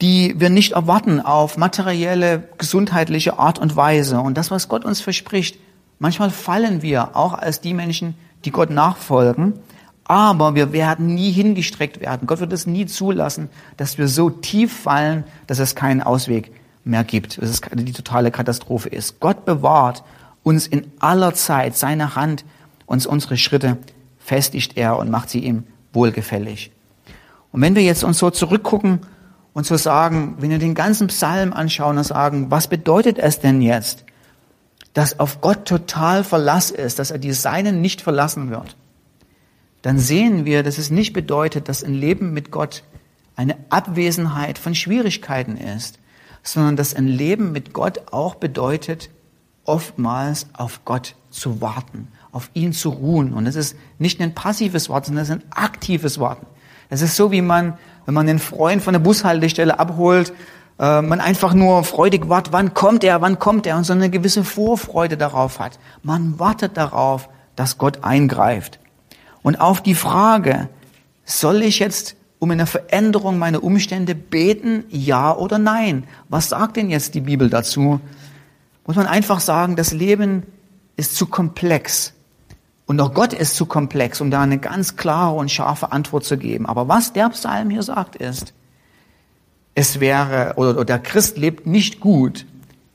die 0.00 0.34
wir 0.38 0.50
nicht 0.50 0.72
erwarten 0.72 1.20
auf 1.20 1.56
materielle, 1.56 2.48
gesundheitliche 2.58 3.38
Art 3.38 3.58
und 3.58 3.76
Weise. 3.76 4.20
Und 4.20 4.36
das, 4.36 4.50
was 4.50 4.68
Gott 4.68 4.84
uns 4.84 5.00
verspricht, 5.00 5.58
manchmal 5.98 6.30
fallen 6.30 6.82
wir 6.82 7.14
auch 7.16 7.34
als 7.34 7.60
die 7.60 7.74
Menschen, 7.74 8.14
die 8.44 8.50
Gott 8.50 8.70
nachfolgen, 8.70 9.54
aber 10.04 10.54
wir 10.54 10.72
werden 10.72 11.14
nie 11.14 11.30
hingestreckt 11.30 12.00
werden. 12.00 12.26
Gott 12.26 12.40
wird 12.40 12.52
es 12.52 12.66
nie 12.66 12.86
zulassen, 12.86 13.48
dass 13.76 13.98
wir 13.98 14.08
so 14.08 14.30
tief 14.30 14.72
fallen, 14.72 15.24
dass 15.46 15.58
es 15.58 15.74
keinen 15.76 16.02
Ausweg 16.02 16.50
mehr 16.90 17.04
gibt, 17.04 17.40
dass 17.40 17.48
es 17.48 17.60
die 17.60 17.92
totale 17.92 18.30
Katastrophe 18.30 18.88
ist. 18.88 19.20
Gott 19.20 19.44
bewahrt 19.44 20.02
uns 20.42 20.66
in 20.66 20.90
aller 20.98 21.34
Zeit 21.34 21.76
seine 21.76 22.16
Hand, 22.16 22.44
uns 22.86 23.06
unsere 23.06 23.36
Schritte 23.36 23.78
festigt 24.18 24.76
er 24.76 24.98
und 24.98 25.10
macht 25.10 25.30
sie 25.30 25.40
ihm 25.40 25.64
wohlgefällig. 25.92 26.70
Und 27.52 27.62
wenn 27.62 27.74
wir 27.74 27.82
jetzt 27.82 28.04
uns 28.04 28.18
so 28.18 28.30
zurückgucken 28.30 29.00
und 29.54 29.66
so 29.66 29.76
sagen, 29.76 30.36
wenn 30.38 30.50
wir 30.50 30.58
den 30.58 30.74
ganzen 30.74 31.08
Psalm 31.08 31.52
anschauen 31.52 31.98
und 31.98 32.04
sagen, 32.04 32.50
was 32.50 32.68
bedeutet 32.68 33.18
es 33.18 33.40
denn 33.40 33.60
jetzt, 33.62 34.04
dass 34.94 35.18
auf 35.18 35.40
Gott 35.40 35.66
total 35.66 36.24
Verlass 36.24 36.70
ist, 36.70 36.98
dass 36.98 37.10
er 37.10 37.18
die 37.18 37.32
Seinen 37.32 37.80
nicht 37.80 38.00
verlassen 38.00 38.50
wird, 38.50 38.76
dann 39.82 39.98
sehen 39.98 40.44
wir, 40.44 40.62
dass 40.62 40.78
es 40.78 40.90
nicht 40.90 41.12
bedeutet, 41.12 41.68
dass 41.68 41.82
ein 41.82 41.94
Leben 41.94 42.32
mit 42.32 42.50
Gott 42.50 42.82
eine 43.36 43.56
Abwesenheit 43.70 44.58
von 44.58 44.74
Schwierigkeiten 44.74 45.56
ist, 45.56 45.98
sondern 46.42 46.76
dass 46.76 46.94
ein 46.94 47.06
Leben 47.06 47.52
mit 47.52 47.72
Gott 47.72 48.12
auch 48.12 48.34
bedeutet, 48.36 49.10
oftmals 49.64 50.46
auf 50.52 50.84
Gott 50.84 51.14
zu 51.30 51.60
warten, 51.60 52.08
auf 52.32 52.50
ihn 52.54 52.72
zu 52.72 52.90
ruhen. 52.90 53.32
Und 53.32 53.46
es 53.46 53.56
ist 53.56 53.76
nicht 53.98 54.20
ein 54.20 54.34
passives 54.34 54.88
Warten, 54.88 55.06
sondern 55.06 55.22
es 55.22 55.30
ist 55.30 55.36
ein 55.36 55.52
aktives 55.52 56.18
Warten. 56.18 56.46
Es 56.88 57.02
ist 57.02 57.16
so, 57.16 57.30
wie 57.30 57.42
man, 57.42 57.78
wenn 58.04 58.14
man 58.14 58.26
den 58.26 58.38
Freund 58.38 58.82
von 58.82 58.92
der 58.92 59.00
Bushaltestelle 59.00 59.78
abholt, 59.78 60.32
äh, 60.78 61.02
man 61.02 61.20
einfach 61.20 61.54
nur 61.54 61.84
freudig 61.84 62.28
wartet, 62.28 62.52
wann 62.52 62.74
kommt 62.74 63.04
er, 63.04 63.20
wann 63.20 63.38
kommt 63.38 63.66
er 63.66 63.76
und 63.76 63.84
so 63.84 63.92
eine 63.92 64.10
gewisse 64.10 64.44
Vorfreude 64.44 65.16
darauf 65.16 65.60
hat. 65.60 65.78
Man 66.02 66.38
wartet 66.38 66.76
darauf, 66.76 67.28
dass 67.54 67.78
Gott 67.78 68.02
eingreift. 68.02 68.80
Und 69.42 69.60
auf 69.60 69.82
die 69.82 69.94
Frage, 69.94 70.68
soll 71.24 71.62
ich 71.62 71.78
jetzt 71.78 72.16
um 72.40 72.50
eine 72.50 72.66
Veränderung 72.66 73.38
meiner 73.38 73.62
Umstände 73.62 74.16
beten, 74.16 74.84
ja 74.88 75.32
oder 75.36 75.58
nein? 75.58 76.04
Was 76.28 76.48
sagt 76.48 76.76
denn 76.76 76.90
jetzt 76.90 77.14
die 77.14 77.20
Bibel 77.20 77.48
dazu? 77.48 78.00
muss 78.90 78.96
man 78.96 79.06
einfach 79.06 79.38
sagen, 79.38 79.76
das 79.76 79.92
Leben 79.92 80.42
ist 80.96 81.14
zu 81.14 81.26
komplex. 81.26 82.12
Und 82.86 83.00
auch 83.00 83.14
Gott 83.14 83.32
ist 83.32 83.54
zu 83.54 83.66
komplex, 83.66 84.20
um 84.20 84.32
da 84.32 84.42
eine 84.42 84.58
ganz 84.58 84.96
klare 84.96 85.36
und 85.36 85.48
scharfe 85.48 85.92
Antwort 85.92 86.24
zu 86.24 86.36
geben. 86.36 86.66
Aber 86.66 86.88
was 86.88 87.12
der 87.12 87.28
Psalm 87.28 87.70
hier 87.70 87.84
sagt, 87.84 88.16
ist, 88.16 88.52
es 89.76 90.00
wäre, 90.00 90.54
oder, 90.56 90.84
der 90.84 90.98
Christ 90.98 91.38
lebt 91.38 91.68
nicht 91.68 92.00
gut, 92.00 92.46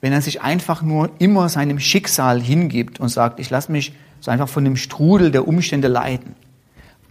wenn 0.01 0.11
er 0.11 0.21
sich 0.21 0.41
einfach 0.41 0.81
nur 0.81 1.11
immer 1.19 1.47
seinem 1.47 1.79
Schicksal 1.79 2.41
hingibt 2.41 2.99
und 2.99 3.07
sagt, 3.07 3.39
ich 3.39 3.49
lasse 3.49 3.71
mich 3.71 3.93
so 4.19 4.31
einfach 4.31 4.49
von 4.49 4.65
dem 4.65 4.75
Strudel 4.75 5.31
der 5.31 5.47
Umstände 5.47 5.87
leiten. 5.87 6.35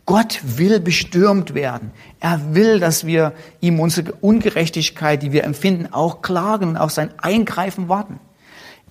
Gott 0.07 0.41
will 0.45 0.81
bestürmt 0.81 1.55
werden. 1.55 1.93
Er 2.21 2.55
will, 2.55 2.79
dass 2.79 3.07
wir 3.07 3.33
ihm 3.61 3.81
unsere 3.81 4.13
Ungerechtigkeit, 4.13 5.23
die 5.23 5.33
wir 5.33 5.45
empfinden, 5.45 5.93
auch 5.93 6.21
klagen 6.21 6.71
und 6.71 6.77
auf 6.77 6.91
sein 6.91 7.11
Eingreifen 7.19 7.89
warten. 7.89 8.21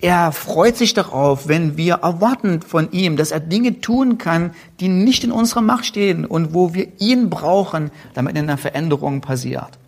Er 0.00 0.32
freut 0.32 0.76
sich 0.76 0.92
darauf, 0.92 1.46
wenn 1.46 1.76
wir 1.76 1.94
erwarten 1.94 2.60
von 2.62 2.90
ihm, 2.90 3.16
dass 3.16 3.30
er 3.30 3.40
Dinge 3.40 3.80
tun 3.80 4.18
kann, 4.18 4.50
die 4.80 4.88
nicht 4.88 5.24
in 5.24 5.32
unserer 5.32 5.62
Macht 5.62 5.86
stehen 5.86 6.24
und 6.26 6.52
wo 6.52 6.74
wir 6.74 6.88
ihn 6.98 7.30
brauchen, 7.30 7.90
damit 8.12 8.36
eine 8.36 8.58
Veränderung 8.58 9.20
passiert. 9.20 9.78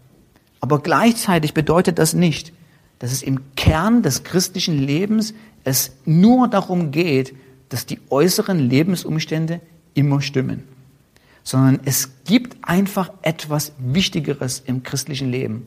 Aber 0.60 0.80
gleichzeitig 0.80 1.54
bedeutet 1.54 1.98
das 1.98 2.14
nicht, 2.14 2.52
dass 2.98 3.12
es 3.12 3.22
im 3.22 3.40
Kern 3.56 4.02
des 4.02 4.24
christlichen 4.24 4.78
Lebens 4.78 5.34
es 5.64 5.92
nur 6.04 6.48
darum 6.48 6.92
geht, 6.92 7.34
dass 7.68 7.84
die 7.84 7.98
äußeren 8.08 8.58
Lebensumstände 8.58 9.60
immer 9.94 10.22
stimmen, 10.22 10.62
sondern 11.46 11.78
es 11.84 12.24
gibt 12.24 12.56
einfach 12.68 13.08
etwas 13.22 13.72
Wichtigeres 13.78 14.60
im 14.66 14.82
christlichen 14.82 15.30
Leben. 15.30 15.64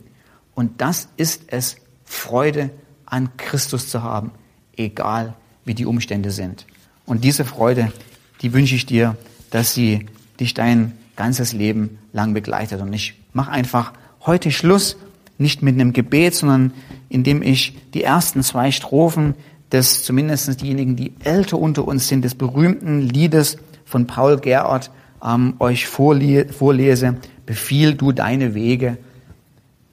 Und 0.53 0.81
das 0.81 1.07
ist 1.15 1.43
es, 1.47 1.77
Freude 2.03 2.69
an 3.05 3.29
Christus 3.37 3.87
zu 3.87 4.03
haben, 4.03 4.31
egal 4.75 5.35
wie 5.63 5.73
die 5.73 5.85
Umstände 5.85 6.31
sind. 6.31 6.65
Und 7.05 7.23
diese 7.23 7.45
Freude, 7.45 7.93
die 8.41 8.51
wünsche 8.51 8.75
ich 8.75 8.87
dir, 8.87 9.15
dass 9.51 9.73
sie 9.73 10.05
dich 10.37 10.53
dein 10.53 10.97
ganzes 11.15 11.53
Leben 11.53 11.97
lang 12.11 12.33
begleitet. 12.33 12.81
Und 12.81 12.91
ich 12.91 13.13
mache 13.31 13.51
einfach 13.51 13.93
heute 14.25 14.51
Schluss, 14.51 14.97
nicht 15.37 15.61
mit 15.61 15.75
einem 15.75 15.93
Gebet, 15.93 16.35
sondern 16.35 16.73
indem 17.07 17.41
ich 17.41 17.77
die 17.93 18.03
ersten 18.03 18.43
zwei 18.43 18.71
Strophen 18.71 19.33
des, 19.71 20.03
zumindest 20.03 20.61
diejenigen, 20.61 20.97
die 20.97 21.13
älter 21.23 21.57
unter 21.57 21.87
uns 21.87 22.09
sind, 22.09 22.25
des 22.25 22.35
berühmten 22.35 22.99
Liedes 22.99 23.57
von 23.85 24.07
Paul 24.07 24.41
Gerhardt 24.41 24.91
ähm, 25.23 25.55
euch 25.59 25.87
vorlese, 25.87 27.17
Befiehl 27.45 27.95
du 27.95 28.11
deine 28.11 28.53
Wege, 28.53 28.97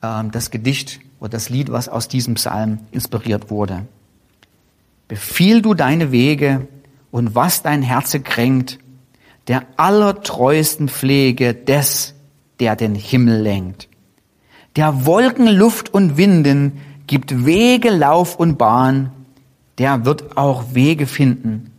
ähm, 0.03 0.31
das 0.31 0.51
Gedicht 0.51 1.01
oder 1.21 1.31
das 1.31 1.49
Lied, 1.49 1.73
was 1.73 1.89
aus 1.89 2.09
diesem 2.09 2.35
Psalm 2.35 2.81
inspiriert 2.91 3.51
wurde. 3.51 3.87
Befiehl 5.09 5.63
du 5.63 5.75
deine 5.75 6.13
Wege 6.13 6.69
und 7.11 7.35
was 7.35 7.63
dein 7.63 7.83
Herze 7.83 8.21
kränkt, 8.21 8.79
der 9.49 9.65
allertreuesten 9.77 10.89
Pflege 10.89 11.55
des, 11.55 12.15
der 12.59 12.77
den 12.77 12.95
Himmel 12.95 13.41
lenkt. 13.41 13.89
Der 14.75 15.07
Wolken, 15.07 15.47
Luft 15.47 15.95
und 15.95 16.17
Winden 16.17 16.81
gibt 17.07 17.47
Wege, 17.47 17.91
Lauf 17.91 18.37
und 18.37 18.59
Bahn, 18.59 19.13
der 19.79 20.05
wird 20.05 20.37
auch 20.37 20.75
Wege 20.75 21.07
finden, 21.07 21.71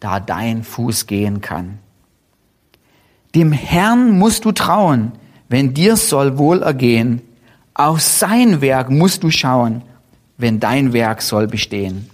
da 0.00 0.20
dein 0.20 0.62
Fuß 0.62 1.06
gehen 1.06 1.40
kann. 1.40 1.78
Dem 3.34 3.52
Herrn 3.52 4.18
musst 4.18 4.44
du 4.44 4.52
trauen, 4.52 5.12
wenn 5.48 5.74
dir's 5.74 6.08
soll 6.08 6.38
wohl 6.38 6.62
ergehen. 6.62 7.22
Auf 7.74 8.00
sein 8.00 8.60
Werk 8.60 8.90
musst 8.90 9.22
du 9.22 9.30
schauen, 9.30 9.82
wenn 10.36 10.60
dein 10.60 10.92
Werk 10.92 11.22
soll 11.22 11.46
bestehen. 11.46 12.10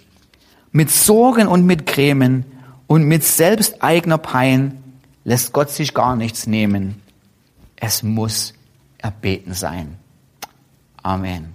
Mit 0.72 0.90
Sorgen 0.90 1.46
und 1.46 1.64
mit 1.64 1.86
Grämen 1.86 2.44
und 2.86 3.04
mit 3.04 3.24
selbsteigener 3.24 4.18
Pein 4.18 4.82
lässt 5.24 5.52
Gott 5.52 5.70
sich 5.70 5.94
gar 5.94 6.16
nichts 6.16 6.46
nehmen. 6.46 7.00
Es 7.76 8.02
muss 8.02 8.54
erbeten 8.98 9.54
sein. 9.54 9.96
Amen. 11.02 11.54